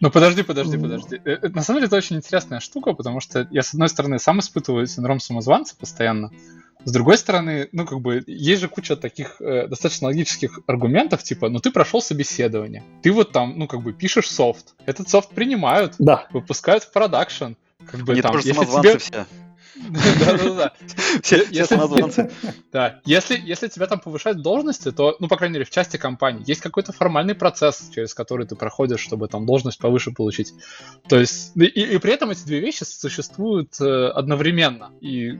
[0.00, 1.20] Ну подожди, подожди, подожди.
[1.24, 4.18] Э, э, на самом деле это очень интересная штука, потому что я, с одной стороны,
[4.18, 6.32] сам испытываю синдром самозванца постоянно,
[6.84, 11.48] с другой стороны, ну, как бы, есть же куча таких э, достаточно логических аргументов, типа,
[11.48, 15.94] ну, ты прошел собеседование, ты вот там, ну, как бы, пишешь софт, этот софт принимают,
[15.98, 16.26] да.
[16.32, 17.52] выпускают в продакшн,
[17.86, 18.98] как бы Они там, если тебе...
[18.98, 19.26] все.
[19.88, 20.72] Да-да-да.
[21.22, 22.30] Все самозванцы.
[22.72, 23.00] Да.
[23.04, 26.60] Если, если тебя там повышают должности, то, ну, по крайней мере, в части компании есть
[26.60, 30.52] какой-то формальный процесс, через который ты проходишь, чтобы там должность повыше получить.
[31.08, 34.90] То есть, и, и при этом эти две вещи существуют э, одновременно.
[35.00, 35.38] И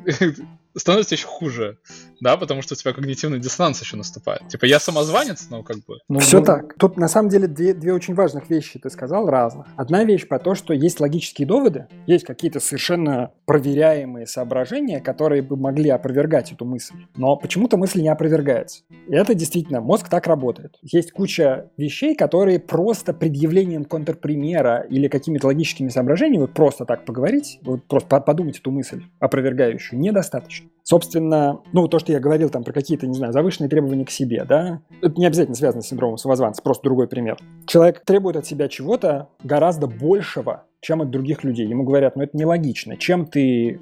[0.77, 1.79] становится еще хуже,
[2.21, 4.49] да, потому что у тебя когнитивный диссонанс еще наступает.
[4.49, 5.99] Типа, я самозванец, но как бы...
[6.09, 6.45] Ну, Все ну...
[6.45, 6.75] так.
[6.79, 9.67] Тут, на самом деле, две, две очень важных вещи ты сказал, разных.
[9.77, 15.57] Одна вещь про то, что есть логические доводы, есть какие-то совершенно проверяемые соображения, которые бы
[15.57, 16.95] могли опровергать эту мысль.
[17.17, 18.83] Но почему-то мысль не опровергается.
[19.09, 20.79] И это действительно, мозг так работает.
[20.83, 27.59] Есть куча вещей, которые просто предъявлением контрпримера или какими-то логическими соображениями, вот просто так поговорить,
[27.63, 30.60] вот просто подумать эту мысль опровергающую, недостаточно.
[30.83, 34.45] Собственно, ну, то, что я говорил там про какие-то, не знаю, завышенные требования к себе,
[34.45, 37.37] да, это не обязательно связано с синдромом самозванца, просто другой пример.
[37.67, 41.69] Человек требует от себя чего-то гораздо большего, чем от других людей.
[41.69, 42.97] Ему говорят, ну это нелогично.
[42.97, 43.79] Чем ты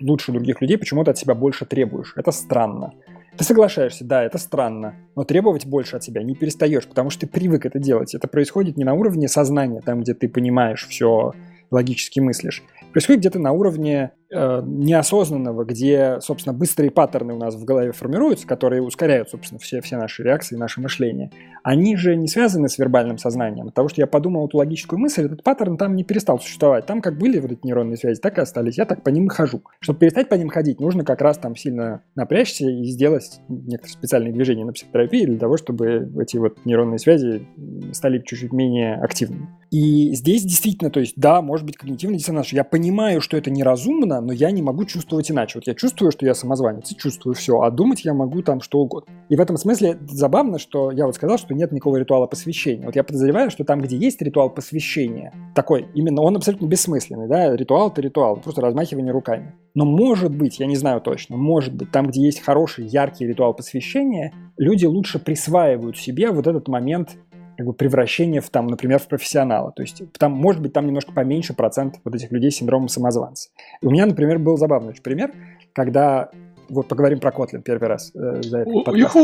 [0.00, 2.14] лучше других людей, почему ты от себя больше требуешь?
[2.16, 2.94] Это странно.
[3.36, 7.26] Ты соглашаешься, да, это странно, но требовать больше от себя не перестаешь, потому что ты
[7.26, 8.14] привык это делать.
[8.14, 11.32] Это происходит не на уровне сознания, там, где ты понимаешь все,
[11.70, 12.62] логически мыслишь.
[12.92, 18.82] Происходит где-то на уровне неосознанного, где, собственно, быстрые паттерны у нас в голове формируются, которые
[18.82, 21.30] ускоряют, собственно, все, все наши реакции, наше мышление.
[21.62, 23.68] Они же не связаны с вербальным сознанием.
[23.68, 26.86] От того, что я подумал эту логическую мысль, этот паттерн там не перестал существовать.
[26.86, 28.78] Там как были вот эти нейронные связи, так и остались.
[28.78, 29.62] Я так по ним и хожу.
[29.80, 34.32] Чтобы перестать по ним ходить, нужно как раз там сильно напрячься и сделать некоторые специальные
[34.32, 37.46] движения на психотерапии для того, чтобы эти вот нейронные связи
[37.92, 39.48] стали чуть-чуть менее активными.
[39.70, 42.52] И здесь действительно, то есть, да, может быть когнитивный диссонанс.
[42.52, 45.58] Я понимаю, что это неразумно, но я не могу чувствовать иначе.
[45.58, 48.78] Вот я чувствую, что я самозванец, и чувствую все, а думать я могу там что
[48.78, 49.12] угодно.
[49.28, 52.86] И в этом смысле забавно, что я вот сказал, что нет никакого ритуала посвящения.
[52.86, 57.56] Вот я подозреваю, что там, где есть ритуал посвящения, такой, именно он абсолютно бессмысленный, да,
[57.56, 59.54] ритуал это ритуал, просто размахивание руками.
[59.74, 63.54] Но может быть, я не знаю точно, может быть, там, где есть хороший, яркий ритуал
[63.54, 67.16] посвящения, люди лучше присваивают себе вот этот момент
[67.56, 69.72] как бы превращение в, там, например, в профессионала.
[69.72, 73.50] То есть там, может быть, там немножко поменьше процент вот этих людей с синдромом самозванца.
[73.80, 75.32] И у меня, например, был забавный очень пример,
[75.72, 76.30] когда
[76.68, 79.16] вот поговорим про Kotlin первый раз э, за этот подкаст.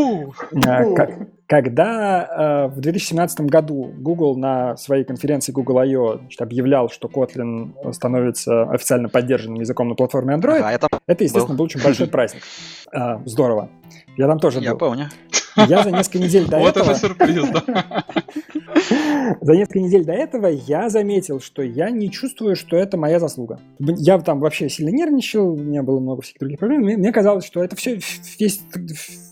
[0.52, 6.20] Э, как, когда э, в 2017 году Google на своей конференции Google I.O.
[6.38, 11.56] Объявлял, что Kotlin становится официально поддержанным языком на платформе Android, ага, это, это, естественно, был.
[11.56, 12.42] был очень большой праздник.
[12.92, 13.70] Э, здорово.
[14.18, 14.78] Я там тоже Я был.
[14.78, 15.08] помню.
[15.56, 16.84] Я за несколько недель до вот этого...
[16.84, 18.04] Вот это сюрприз, да.
[19.40, 23.60] За несколько недель до этого я заметил, что я не чувствую, что это моя заслуга.
[23.78, 26.80] Я там вообще сильно нервничал, у меня было много всяких других проблем.
[26.82, 27.98] Мне казалось, что это все,
[28.38, 29.27] весь Э,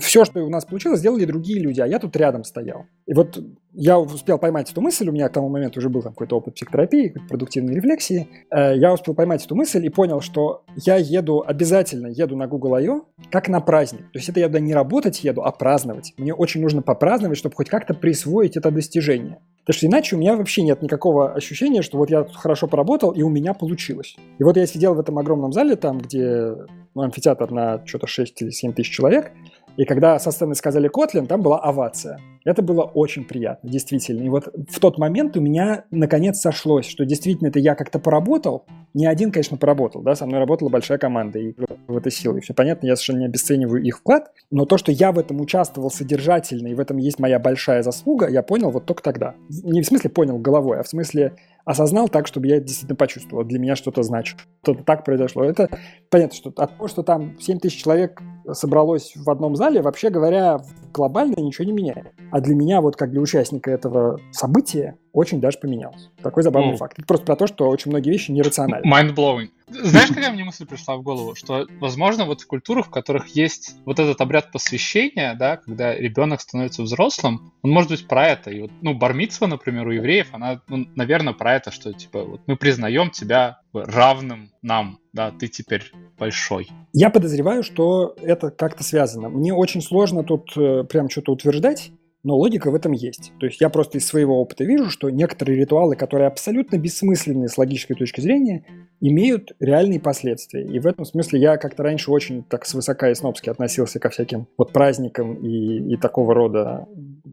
[0.00, 2.86] все, что у нас получилось, сделали другие люди, а я тут рядом стоял.
[3.06, 3.38] И вот
[3.72, 7.14] я успел поймать эту мысль, у меня к тому моменту уже был какой-то опыт психотерапии,
[7.28, 8.28] продуктивной рефлексии.
[8.50, 12.74] Э, я успел поймать эту мысль и понял, что я еду, обязательно еду на Google
[12.74, 13.04] I.O.
[13.30, 14.10] как на праздник.
[14.12, 16.14] То есть это я туда не работать еду, а праздновать.
[16.18, 19.38] Мне очень нужно попраздновать, чтобы хоть как-то присвоить это достижение.
[19.68, 23.22] Потому что иначе у меня вообще нет никакого ощущения, что вот я хорошо поработал, и
[23.22, 24.16] у меня получилось.
[24.38, 26.54] И вот я сидел в этом огромном зале, там, где
[26.94, 29.32] ну, амфитеатр на что-то 6 или 7 тысяч человек,
[29.78, 32.18] и когда со сцены сказали Котлин, там была овация.
[32.44, 34.24] Это было очень приятно, действительно.
[34.24, 38.64] И вот в тот момент у меня наконец сошлось, что действительно это я как-то поработал.
[38.92, 41.54] Не один, конечно, поработал, да, со мной работала большая команда и
[41.86, 42.40] в этой силы.
[42.40, 45.92] Все понятно, я совершенно не обесцениваю их вклад, но то, что я в этом участвовал
[45.92, 49.36] содержательно, и в этом есть моя большая заслуга, я понял вот только тогда.
[49.48, 51.34] Не в смысле понял головой, а в смысле
[51.68, 54.38] осознал так, чтобы я действительно почувствовал, для меня что-то значит.
[54.62, 55.44] Что-то так произошло.
[55.44, 55.68] Это
[56.08, 60.60] понятно, что от того, что там 7 тысяч человек собралось в одном зале, вообще говоря,
[60.94, 62.06] глобально ничего не меняет.
[62.32, 66.10] А для меня, вот как для участника этого события, очень даже поменялось.
[66.22, 66.76] Такой забавный mm.
[66.76, 66.98] факт.
[66.98, 68.88] Это просто про то, что очень многие вещи нерациональны.
[68.88, 69.48] Mind-blowing.
[69.66, 71.34] Знаешь, какая мне мысль пришла в голову?
[71.34, 76.40] Что, возможно, вот в культурах, в которых есть вот этот обряд посвящения, да, когда ребенок
[76.40, 78.50] становится взрослым, он может быть про это.
[78.50, 82.40] И вот, ну, бармитсва, например, у евреев, она, ну, наверное, про это, что, типа, вот
[82.46, 86.68] мы признаем тебя равным нам, да, ты теперь большой.
[86.92, 89.28] Я подозреваю, что это как-то связано.
[89.28, 91.90] Мне очень сложно тут э, прям что-то утверждать,
[92.28, 93.32] но логика в этом есть.
[93.40, 97.56] То есть я просто из своего опыта вижу, что некоторые ритуалы, которые абсолютно бессмысленные с
[97.56, 98.66] логической точки зрения,
[99.00, 100.62] имеют реальные последствия.
[100.62, 104.46] И в этом смысле я как-то раньше очень так свысока и снобски относился ко всяким
[104.58, 106.86] вот праздникам и, и такого рода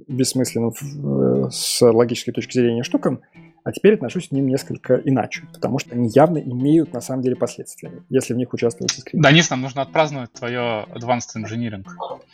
[0.08, 3.20] бессмысленным э, с логической точки зрения штукам,
[3.66, 7.36] а теперь отношусь к ним несколько иначе, потому что они явно имеют на самом деле
[7.36, 9.22] последствия, если в них участвует искренне.
[9.22, 11.84] Денис, нам нужно отпраздновать твое Advanced Engineering.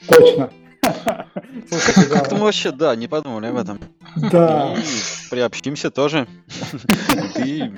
[0.08, 0.52] Точно.
[0.82, 3.80] Как-то мы вообще, да, не подумали об этом.
[4.32, 4.76] Да.
[5.30, 6.28] приобщимся тоже.
[7.36, 7.72] Ты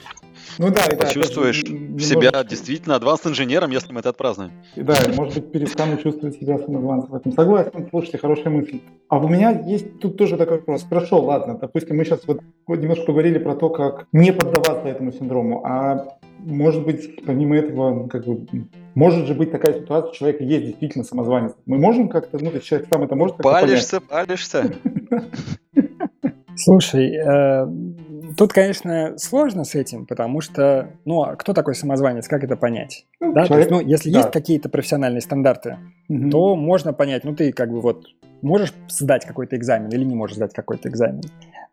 [0.60, 4.52] ну да, и почувствуешь да, себя действительно адванс-инженером, если мы это отпразднуем.
[4.76, 7.32] Да, может быть, перестану чувствовать себя самоадванс в этом.
[7.32, 8.80] Согласен, слушайте, хорошая мысль.
[9.10, 10.86] А у меня есть тут тоже такой вопрос.
[10.88, 15.66] Хорошо, ладно, допустим, мы сейчас вот немножко поговорили про то, как не поддаваться этому синдрому,
[15.66, 18.46] а может быть, помимо этого, как бы,
[18.96, 21.54] может же быть такая ситуация, что человек есть действительно самозванец.
[21.66, 24.74] Мы можем как-то, ну, человек сам это может Палишься, палишься.
[26.56, 27.68] Слушай, э,
[28.38, 33.06] тут, конечно, сложно с этим, потому что, ну, а кто такой самозванец, как это понять?
[33.20, 33.48] Ну, да?
[33.48, 34.20] человек, То есть, ну, если да.
[34.20, 35.80] есть какие-то профессиональные стандарты,
[36.10, 36.30] угу.
[36.30, 38.06] то можно понять, ну, ты как бы вот
[38.44, 41.22] можешь сдать какой-то экзамен или не можешь сдать какой-то экзамен.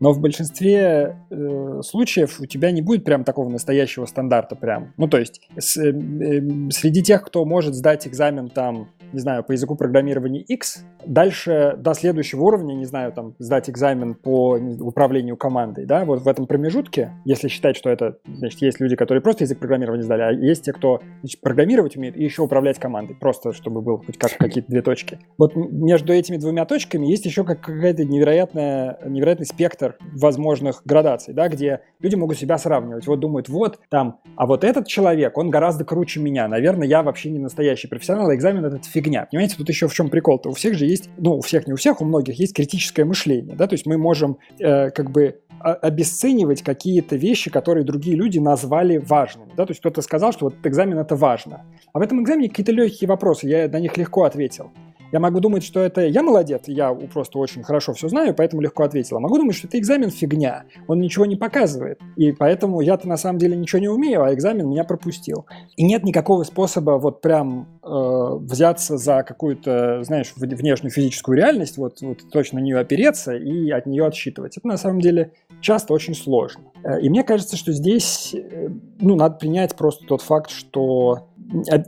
[0.01, 4.95] Но в большинстве э, случаев у тебя не будет прям такого настоящего стандарта прям.
[4.97, 9.45] Ну, то есть с, э, э, среди тех, кто может сдать экзамен там не знаю,
[9.45, 15.37] по языку программирования X, дальше до следующего уровня, не знаю, там, сдать экзамен по управлению
[15.37, 19.45] командой, да, вот в этом промежутке, если считать, что это, значит, есть люди, которые просто
[19.45, 23.53] язык программирования сдали, а есть те, кто значит, программировать умеет и еще управлять командой, просто
[23.53, 25.19] чтобы был хоть как какие-то две точки.
[25.39, 31.49] Вот между этими двумя точками есть еще как какая-то невероятная, невероятный спектр возможных градаций, да,
[31.49, 33.07] где люди могут себя сравнивать.
[33.07, 37.31] Вот думают, вот там, а вот этот человек, он гораздо круче меня, наверное, я вообще
[37.31, 39.27] не настоящий профессионал, а экзамен этот фигня.
[39.31, 40.51] Понимаете, тут еще в чем прикол-то?
[40.51, 43.57] У всех же есть, ну, у всех, не у всех, у многих есть критическое мышление,
[43.57, 48.97] да, то есть мы можем э, как бы обесценивать какие-то вещи, которые другие люди назвали
[48.97, 49.51] важными.
[49.57, 49.67] Да?
[49.67, 51.67] То есть кто-то сказал, что вот экзамен это важно.
[51.93, 54.71] А в этом экзамене какие-то легкие вопросы, я на них легко ответил.
[55.13, 58.85] Я могу думать, что это я молодец, я просто очень хорошо все знаю, поэтому легко
[58.85, 59.17] ответил.
[59.17, 61.99] А могу думать, что это экзамен фигня, он ничего не показывает.
[62.17, 65.47] И поэтому я-то на самом деле ничего не умею, а экзамен меня пропустил.
[65.77, 67.89] И нет никакого способа вот прям э,
[68.41, 73.87] взяться за какую-то, знаешь, внешнюю физическую реальность, вот, вот точно на нее опереться и от
[73.87, 74.57] нее отсчитывать.
[74.57, 76.65] Это на самом деле часто очень сложно.
[76.85, 78.69] Э, и мне кажется, что здесь э,
[79.01, 81.27] ну, надо принять просто тот факт, что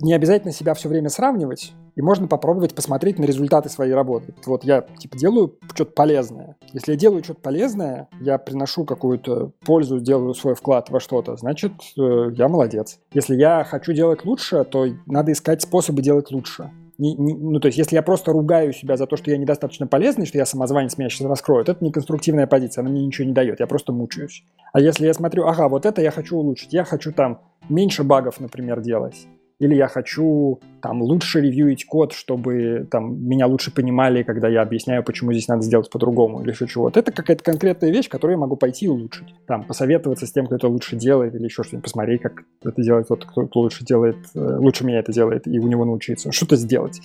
[0.00, 4.34] не обязательно себя все время сравнивать, и можно попробовать посмотреть на результаты своей работы.
[4.46, 6.56] Вот я типа делаю что-то полезное.
[6.72, 11.72] Если я делаю что-то полезное, я приношу какую-то пользу, делаю свой вклад во что-то, значит,
[11.98, 12.98] э, я молодец.
[13.12, 16.70] Если я хочу делать лучше, то надо искать способы делать лучше.
[16.98, 19.86] Не, не, ну, то есть, если я просто ругаю себя за то, что я недостаточно
[19.86, 23.32] полезный, что я самозванец меня сейчас раскроют, это не конструктивная позиция, она мне ничего не
[23.32, 24.44] дает, я просто мучаюсь.
[24.72, 28.40] А если я смотрю, ага, вот это я хочу улучшить, я хочу там меньше багов,
[28.40, 29.26] например, делать,
[29.62, 35.04] или я хочу там лучше ревьюить код, чтобы там меня лучше понимали, когда я объясняю,
[35.04, 36.98] почему здесь надо сделать по-другому или еще чего-то.
[36.98, 39.32] Это какая-то конкретная вещь, которую я могу пойти и улучшить.
[39.46, 43.06] Там, посоветоваться с тем, кто это лучше делает, или еще что-нибудь, посмотреть, как это делает
[43.06, 46.32] тот, кто, кто лучше делает, э, лучше меня это делает, и у него научиться.
[46.32, 47.00] Что-то сделать.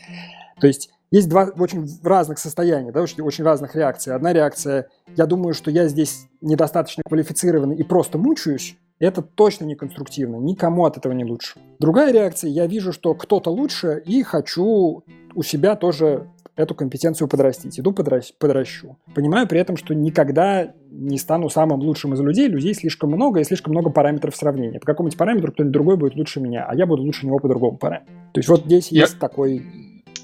[0.60, 4.16] То есть есть два очень разных состояния, да, очень, очень разных реакций.
[4.16, 9.76] Одна реакция, я думаю, что я здесь недостаточно квалифицированный и просто мучаюсь, это точно не
[9.76, 11.60] конструктивно, никому от этого не лучше.
[11.80, 15.04] Другая реакция, я вижу, что кто-то лучше и хочу
[15.36, 17.80] у себя тоже эту компетенцию подрастить.
[17.80, 18.98] Иду подращ, подращу.
[19.14, 22.48] Понимаю при этом, что никогда не стану самым лучшим из людей.
[22.48, 24.80] Людей слишком много и слишком много параметров сравнения.
[24.80, 27.78] По какому-нибудь параметру кто-нибудь другой будет лучше меня, а я буду лучше него по другому
[27.78, 28.12] параметру.
[28.34, 29.02] То есть вот здесь я...
[29.02, 29.64] есть такой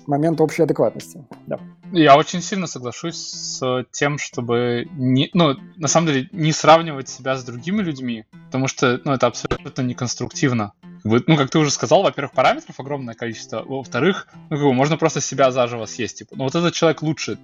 [0.08, 1.24] момент общей адекватности.
[1.46, 1.60] Да.
[1.96, 7.36] Я очень сильно соглашусь с тем, чтобы не, ну, на самом деле, не сравнивать себя
[7.36, 10.74] с другими людьми, потому что, ну, это абсолютно неконструктивно.
[11.04, 15.22] Ну, как ты уже сказал, во-первых, параметров огромное количество, во-вторых, ну, как бы можно просто
[15.22, 17.38] себя заживо съесть, типа, ну, вот этот человек лучше,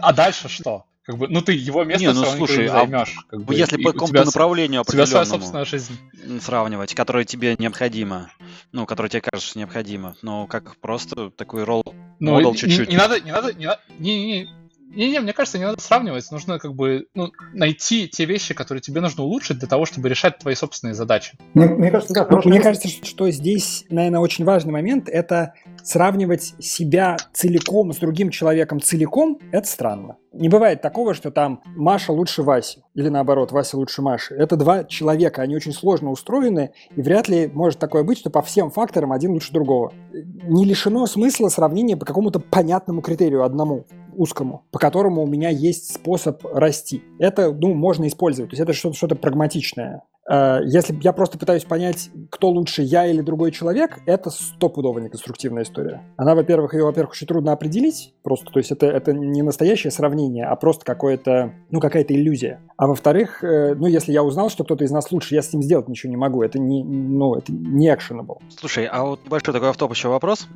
[0.00, 0.86] а дальше что?
[1.10, 3.16] Как бы, ну ты его место не, ну, слушай, не займешь.
[3.18, 5.98] А, как бы, если по какому-то направлению определенному тебя собственная жизнь.
[6.40, 8.30] сравнивать, которое тебе необходимо,
[8.70, 11.82] ну, которое тебе кажется необходимо, ну, как просто такой ролл
[12.20, 12.86] ну, модел чуть-чуть.
[12.86, 13.66] Не, не надо, не надо, не,
[13.98, 14.48] не, не,
[14.94, 16.30] не-не, мне кажется, не надо сравнивать.
[16.30, 20.38] Нужно как бы ну, найти те вещи, которые тебе нужно улучшить для того, чтобы решать
[20.38, 21.38] твои собственные задачи.
[21.54, 22.26] Мне, мне кажется, да.
[22.28, 22.62] Мне место...
[22.62, 29.38] кажется, что здесь, наверное, очень важный момент– это сравнивать себя целиком с другим человеком целиком–
[29.52, 30.16] это странно.
[30.32, 34.34] Не бывает такого, что там Маша лучше Васи, или наоборот, Вася лучше Маши.
[34.34, 38.40] Это два человека, они очень сложно устроены, и вряд ли может такое быть, что по
[38.40, 39.92] всем факторам один лучше другого.
[40.12, 43.86] Не лишено смысла сравнения по какому-то понятному критерию одному
[44.16, 47.02] узкому, по которому у меня есть способ расти.
[47.18, 48.50] Это, ну, можно использовать.
[48.50, 50.02] То есть это что-то что прагматичное.
[50.30, 55.64] Э, если я просто пытаюсь понять, кто лучше, я или другой человек, это стопудово неконструктивная
[55.64, 56.02] история.
[56.16, 60.46] Она, во-первых, ее, во-первых, очень трудно определить, просто, то есть это, это не настоящее сравнение,
[60.46, 62.60] а просто какое-то, ну, какая-то иллюзия.
[62.76, 65.62] А во-вторых, э, ну, если я узнал, что кто-то из нас лучше, я с ним
[65.62, 66.42] сделать ничего не могу.
[66.42, 68.38] Это не, ну, это не actionable.
[68.56, 70.46] Слушай, а вот большой такой автоп еще вопрос.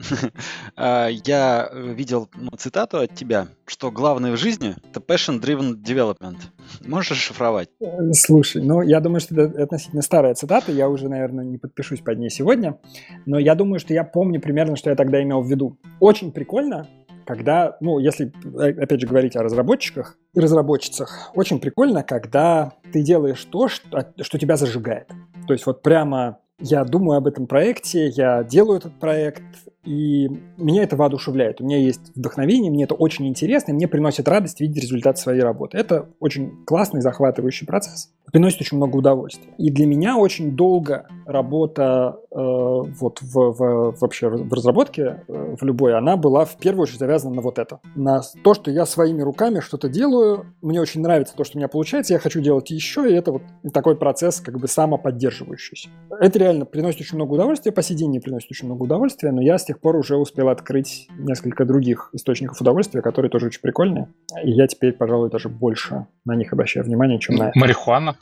[0.76, 6.38] А, я видел ну, цитату от тебя, что главное в жизни— это passion-driven development.
[6.86, 7.68] Можешь расшифровать?
[8.12, 12.18] Слушай, ну, я думаю, что это относительно старая цитата, я уже, наверное, не подпишусь под
[12.18, 12.78] ней сегодня,
[13.26, 15.78] но я думаю, что я помню примерно, что я тогда имел в виду.
[16.00, 16.88] Очень прикольно,
[17.24, 23.02] когда, ну, если, э, опять же, говорить о разработчиках и разработчицах, очень прикольно, когда ты
[23.02, 25.08] делаешь то, что, что тебя зажигает.
[25.46, 29.42] То есть вот прямо я думаю об этом проекте, я делаю этот проект,
[29.84, 31.60] и меня это воодушевляет.
[31.60, 35.40] У меня есть вдохновение, мне это очень интересно, и мне приносит радость видеть результат своей
[35.40, 35.78] работы.
[35.78, 39.52] Это очень классный, захватывающий процесс, приносит очень много удовольствия.
[39.58, 45.62] И для меня очень долго работа э, вот в, в, вообще в разработке, э, в
[45.64, 47.80] любой, она была в первую очередь завязана на вот это.
[47.94, 51.68] На то, что я своими руками что-то делаю, мне очень нравится то, что у меня
[51.68, 55.88] получается, я хочу делать еще, и это вот такой процесс как бы самоподдерживающийся.
[56.20, 59.40] Это реально приносит очень много удовольствия, по сей день не приносит очень много удовольствия, но
[59.42, 64.08] я с тех пор уже успел открыть несколько других источников удовольствия, которые тоже очень прикольные.
[64.42, 67.52] И я теперь, пожалуй, даже больше на них обращаю внимание, чем на...
[67.54, 68.16] Марихуана?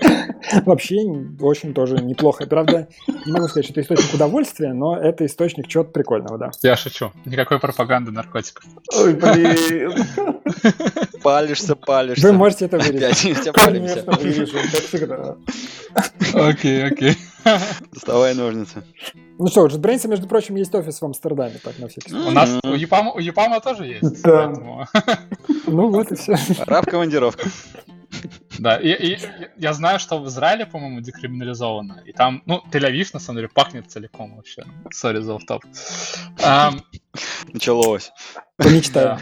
[0.64, 0.96] Вообще
[1.40, 2.46] очень тоже неплохо.
[2.46, 2.88] Правда,
[3.26, 6.50] не могу сказать, что это источник удовольствия, но это источник чего-то прикольного, да.
[6.62, 7.12] Я шучу.
[7.24, 8.64] Никакой пропаганды наркотиков.
[8.96, 9.92] Ой, блин.
[11.22, 12.26] Палишься, палишься.
[12.26, 13.50] Вы можете это вырезать.
[13.54, 15.36] Конечно, вырежу, как всегда.
[16.34, 17.16] Окей, окей.
[17.92, 18.84] Доставай ножницы.
[19.38, 22.28] Ну что, JetBrains, между прочим, есть офис в Амстердаме, так на всякий случай.
[22.28, 24.22] У нас, у Юпама, у Юпама тоже есть.
[24.22, 24.52] Да.
[25.66, 26.36] Ну вот и все.
[26.66, 27.48] Раб командировка.
[28.58, 29.18] Да, и, и
[29.56, 32.02] я знаю, что в Израиле, по-моему, декриминализовано.
[32.06, 34.64] И там, ну, Тель-Авив, на самом деле, пахнет целиком вообще.
[34.90, 35.64] Sorry за оффтоп.
[37.52, 38.12] Началось.
[38.56, 39.18] Помечтаю.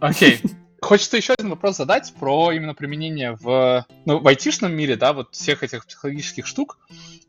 [0.00, 0.40] Окей.
[0.82, 5.34] Хочется еще один вопрос задать про именно применение в, ну, в айтишном мире, да, вот
[5.34, 6.78] всех этих психологических штук.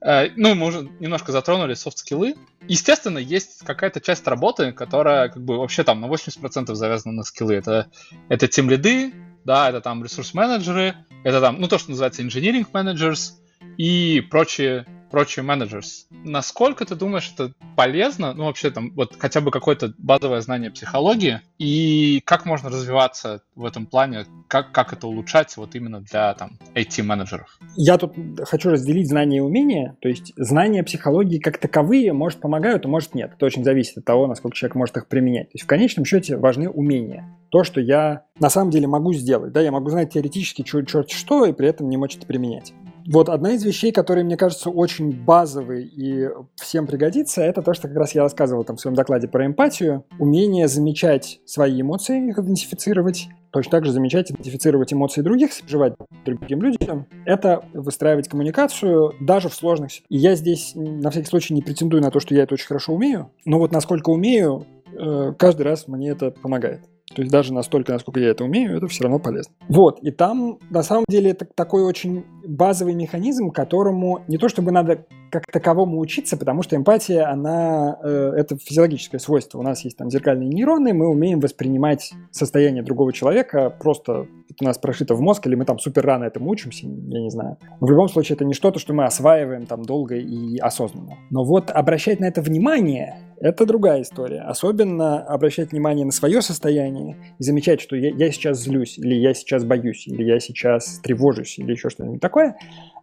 [0.02, 2.36] Э, ну, мы уже немножко затронули софт-скиллы.
[2.68, 7.56] Естественно, есть какая-то часть работы, которая как бы вообще там на 80% завязана на скиллы.
[7.56, 7.92] Это,
[8.30, 13.34] это тем лиды, да, это там ресурс-менеджеры, это там, ну, то, что называется engineering managers
[13.78, 16.08] и прочие прочие менеджерс.
[16.10, 18.34] Насколько ты думаешь, это полезно?
[18.34, 23.66] Ну, вообще, там, вот хотя бы какое-то базовое знание психологии, и как можно развиваться в
[23.66, 27.60] этом плане, как, как это улучшать вот именно для там IT-менеджеров?
[27.76, 32.86] Я тут хочу разделить знания и умения, то есть знания психологии как таковые, может, помогают,
[32.86, 33.32] а может, нет.
[33.36, 35.48] Это очень зависит от того, насколько человек может их применять.
[35.50, 37.28] То есть в конечном счете важны умения.
[37.50, 39.52] То, что я на самом деле могу сделать.
[39.52, 42.74] Да, я могу знать теоретически черт что, и при этом не мочь это применять.
[43.12, 47.90] Вот одна из вещей, которые, мне кажется, очень базовой и всем пригодится, это то, что
[47.90, 50.06] как раз я рассказывал там в своем докладе про эмпатию.
[50.18, 56.62] Умение замечать свои эмоции, их идентифицировать, точно так же замечать, идентифицировать эмоции других, сопереживать другим
[56.62, 57.06] людям.
[57.26, 60.06] Это выстраивать коммуникацию даже в сложных ситуациях.
[60.10, 62.94] И я здесь на всякий случай не претендую на то, что я это очень хорошо
[62.94, 64.66] умею, но вот насколько умею,
[64.98, 66.86] э, каждый раз мне это помогает.
[67.16, 69.54] То есть даже настолько, насколько я это умею, это все равно полезно.
[69.68, 74.72] Вот, и там на самом деле это такой очень базовый механизм, которому не то чтобы
[74.72, 79.60] надо как таковому учиться, потому что эмпатия, она э, это физиологическое свойство.
[79.60, 84.28] У нас есть там зеркальные нейроны, мы умеем воспринимать состояние другого человека, просто
[84.60, 87.58] у нас прошито в мозг, или мы там супер рано этому учимся, я не знаю.
[87.80, 91.18] В любом случае, это не что-то, что мы осваиваем там долго и осознанно.
[91.30, 94.42] Но вот обращать на это внимание, это другая история.
[94.42, 99.34] Особенно обращать внимание на свое состояние и замечать, что я, я сейчас злюсь, или я
[99.34, 102.22] сейчас боюсь, или я сейчас тревожусь, или еще что-нибудь.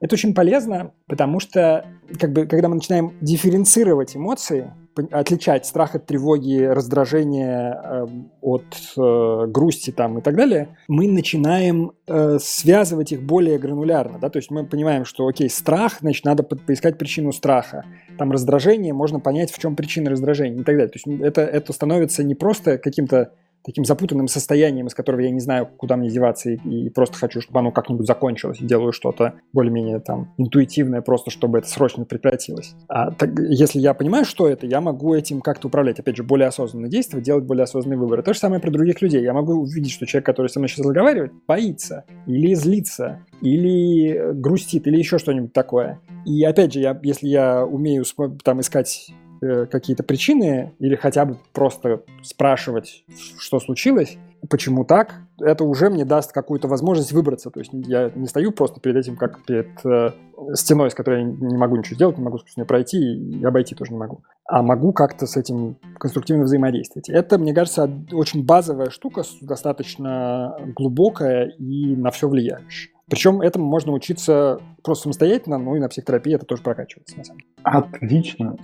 [0.01, 1.85] Это очень полезно, потому что
[2.21, 4.73] как бы, когда мы начинаем дифференцировать эмоции,
[5.11, 8.07] отличать страх от тревоги, раздражение э,
[8.41, 8.65] от
[8.97, 14.19] э, грусти там, и так далее, мы начинаем э, связывать их более гранулярно.
[14.19, 14.29] Да?
[14.29, 17.85] То есть мы понимаем, что окей, страх, значит, надо поискать причину страха.
[18.19, 20.89] Там раздражение, можно понять, в чем причина раздражения и так далее.
[20.89, 23.33] То есть это, это становится не просто каким-то
[23.65, 27.41] таким запутанным состоянием, из которого я не знаю, куда мне деваться, и, и просто хочу,
[27.41, 32.75] чтобы оно как-нибудь закончилось, и делаю что-то более-менее там интуитивное, просто чтобы это срочно прекратилось.
[32.89, 36.01] А так, если я понимаю, что это, я могу этим как-то управлять.
[36.01, 38.23] Опять же, более осознанные действия, делать более осознанные выборы.
[38.23, 39.23] То же самое про других людей.
[39.23, 44.87] Я могу увидеть, что человек, который со мной сейчас разговаривает, боится, или злится, или грустит,
[44.87, 46.01] или еще что-нибудь такое.
[46.25, 48.05] И опять же, я, если я умею
[48.45, 53.05] там искать Э, какие-то причины или хотя бы просто спрашивать,
[53.39, 54.19] что случилось,
[54.49, 57.51] почему так, это уже мне даст какую-то возможность выбраться.
[57.51, 60.11] То есть я не стою просто перед этим, как перед э,
[60.55, 63.77] стеной, с которой я не могу ничего сделать, не могу с ней пройти и обойти
[63.77, 64.23] тоже не могу.
[64.45, 67.09] А могу как-то с этим конструктивно взаимодействовать.
[67.09, 72.93] Это, мне кажется, очень базовая штука, достаточно глубокая и на все влияющая.
[73.09, 77.41] Причем этому можно учиться просто самостоятельно, ну и на психотерапии это тоже прокачивается, на самом
[77.41, 77.53] деле.
[77.63, 78.57] Отлично.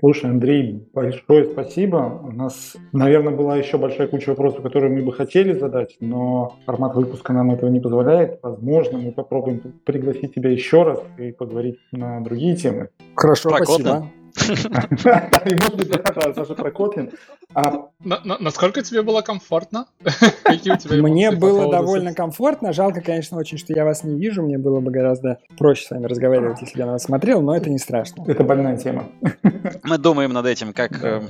[0.00, 2.20] Слушай, Андрей, большое спасибо.
[2.24, 6.96] У нас, наверное, была еще большая куча вопросов, которые мы бы хотели задать, но формат
[6.96, 8.40] выпуска нам этого не позволяет.
[8.42, 12.88] Возможно, мы попробуем пригласить тебя еще раз и поговорить на другие темы.
[13.14, 14.10] Хорошо, Про спасибо.
[14.14, 17.10] И может быть, да, Саша Прокотлин.
[17.54, 19.86] А насколько тебе было комфортно?
[20.90, 22.72] Мне было довольно комфортно.
[22.72, 24.42] Жалко, конечно, очень, что я вас не вижу.
[24.42, 27.56] Мне было бы гораздо проще с вами разговаривать, если бы я на вас смотрел, но
[27.56, 28.24] это не страшно.
[28.26, 29.08] Это больная тема.
[29.82, 31.22] Мы думаем над этим, как э,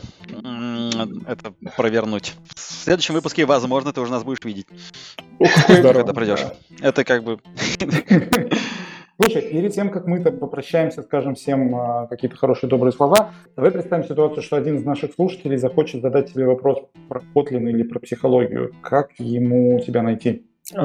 [1.26, 2.34] это провернуть.
[2.54, 4.66] В следующем выпуске, возможно, ты уже нас будешь видеть.
[5.66, 6.44] Когда придешь.
[6.80, 7.38] Это как бы...
[9.22, 14.04] Слушай, перед тем, как мы попрощаемся, скажем всем а, какие-то хорошие, добрые слова, давай представим
[14.04, 18.72] ситуацию, что один из наших слушателей захочет задать тебе вопрос про Kotlin или про психологию.
[18.80, 20.46] Как ему тебя найти?
[20.74, 20.78] Э,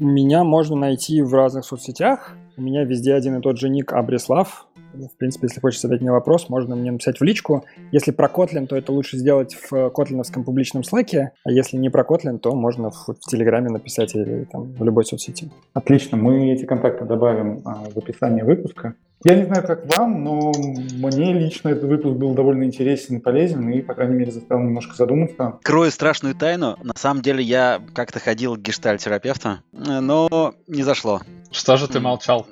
[0.00, 2.34] меня можно найти в разных соцсетях.
[2.56, 4.66] У меня везде один и тот же ник Абрислав.
[5.04, 7.64] В принципе, если хочешь задать мне вопрос, можно мне написать в личку.
[7.92, 12.02] Если про Kotlin, то это лучше сделать в котлиновском публичном слэке, а если не про
[12.02, 15.50] Kotlin, то можно в, в Телеграме написать или там, в любой соцсети.
[15.74, 18.94] Отлично, мы эти контакты добавим а, в описание выпуска.
[19.24, 23.68] Я не знаю, как вам, но мне лично этот выпуск был довольно интересен и полезен,
[23.70, 25.58] и, по крайней мере, заставил немножко задуматься.
[25.62, 26.76] Крою страшную тайну.
[26.82, 31.22] На самом деле, я как-то ходил к гештальтерапевту, но не зашло.
[31.50, 32.46] Что же ты молчал?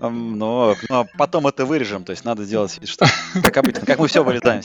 [0.00, 0.74] Но
[1.18, 3.06] потом это вырежем, то есть надо сделать вид, что
[3.42, 4.62] как обычно, как мы все вырезаем.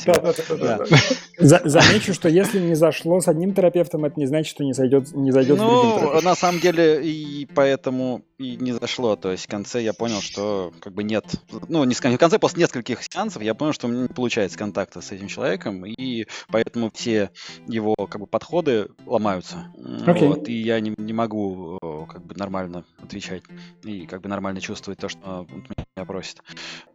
[1.38, 5.32] Замечу, что если не зашло с одним терапевтом, это не значит, что не зайдет не
[5.32, 9.16] зайдет с другим Ну, на самом деле, и поэтому и не зашло.
[9.16, 11.26] То есть в конце я понял, что как бы нет...
[11.68, 15.02] Ну, не в конце, после нескольких сеансов я понял, что у меня не получается контакта
[15.02, 17.32] с этим человеком, и поэтому все
[17.68, 19.72] его как бы подходы ломаются.
[19.78, 20.28] Okay.
[20.28, 21.78] Вот, и я не, не могу
[22.08, 23.44] как бы нормально отвечать
[23.84, 25.66] и как бы нормально чувствовать то, что он
[25.96, 26.42] меня просит.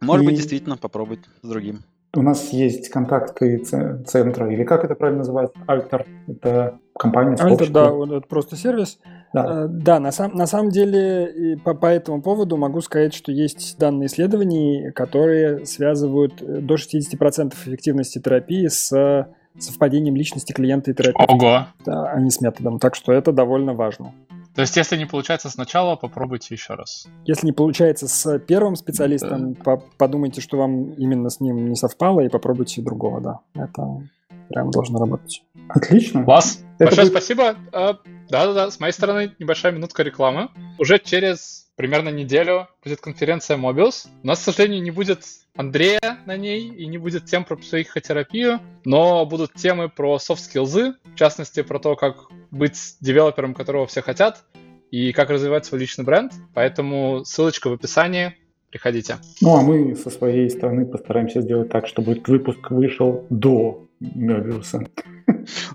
[0.01, 0.27] Может и...
[0.27, 1.83] быть, действительно попробовать с другим.
[2.15, 5.55] У нас есть контакты центра, или как это правильно называется?
[5.67, 6.05] Альтер.
[6.27, 8.99] Это компания, Альтер, да, это просто сервис.
[9.33, 13.31] Да, э, да на, сам, на самом деле по, по этому поводу могу сказать, что
[13.31, 19.27] есть данные исследований, которые связывают э, до 60% эффективности терапии с
[19.59, 21.33] совпадением личности клиента и терапевта.
[21.33, 21.67] Ого!
[21.85, 22.79] Да, а не с методом.
[22.79, 24.13] Так что это довольно важно.
[24.55, 27.07] То есть, если не получается сначала, попробуйте еще раз.
[27.25, 29.61] Если не получается с первым специалистом, да.
[29.63, 33.39] по подумайте, что вам именно с ним не совпало, и попробуйте другого, да.
[33.53, 34.01] Это
[34.49, 35.43] прям должно работать.
[35.67, 36.23] Отлично.
[36.23, 36.63] Класс.
[36.75, 37.17] Это Большое будет...
[37.17, 37.55] спасибо.
[37.73, 37.97] А,
[38.29, 40.49] да-да-да, с моей стороны небольшая минутка рекламы.
[40.79, 44.07] Уже через примерно неделю будет конференция Mobius.
[44.23, 45.23] У нас, к сожалению, не будет
[45.55, 51.15] Андрея на ней и не будет тем про психотерапию, но будут темы про софт-скиллзы, в
[51.15, 54.43] частности, про то, как быть девелопером, которого все хотят,
[54.91, 56.33] и как развивать свой личный бренд.
[56.53, 58.35] Поэтому ссылочка в описании.
[58.69, 59.17] Приходите.
[59.41, 64.85] Ну, а мы со своей стороны постараемся сделать так, чтобы выпуск вышел до Мебиуса.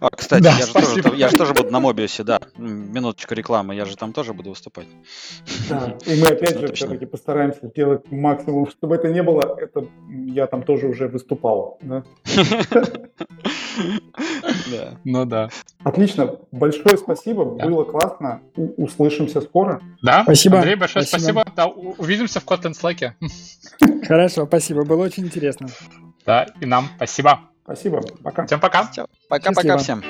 [0.01, 2.41] А, кстати, да, я, же тоже, я же тоже буду на Мобиусе, да.
[2.57, 4.87] Минуточку рекламы, я же там тоже буду выступать.
[5.68, 9.57] Да, и мы опять же все-таки постараемся сделать максимум, чтобы это не было.
[9.59, 11.79] Это я там тоже уже выступал.
[11.83, 12.05] Да?
[14.71, 14.99] Да.
[15.05, 15.49] Ну да.
[15.85, 16.37] Отлично.
[16.53, 17.57] Большое спасибо.
[17.57, 17.66] Да.
[17.66, 18.43] Было классно.
[18.57, 19.81] У- услышимся скоро.
[20.03, 20.23] Да.
[20.25, 20.59] Спасибо.
[20.59, 21.41] Андрей, большое спасибо.
[21.43, 21.53] спасибо.
[21.57, 23.12] Да, увидимся в Kotlin Slack.
[24.07, 24.85] Хорошо, спасибо.
[24.85, 25.68] Было очень интересно.
[26.27, 27.49] Да, и нам спасибо.
[27.71, 28.03] Спасибо.
[28.25, 28.47] Пока.
[28.47, 28.91] Всем пока.
[29.29, 30.03] Пока-пока всем.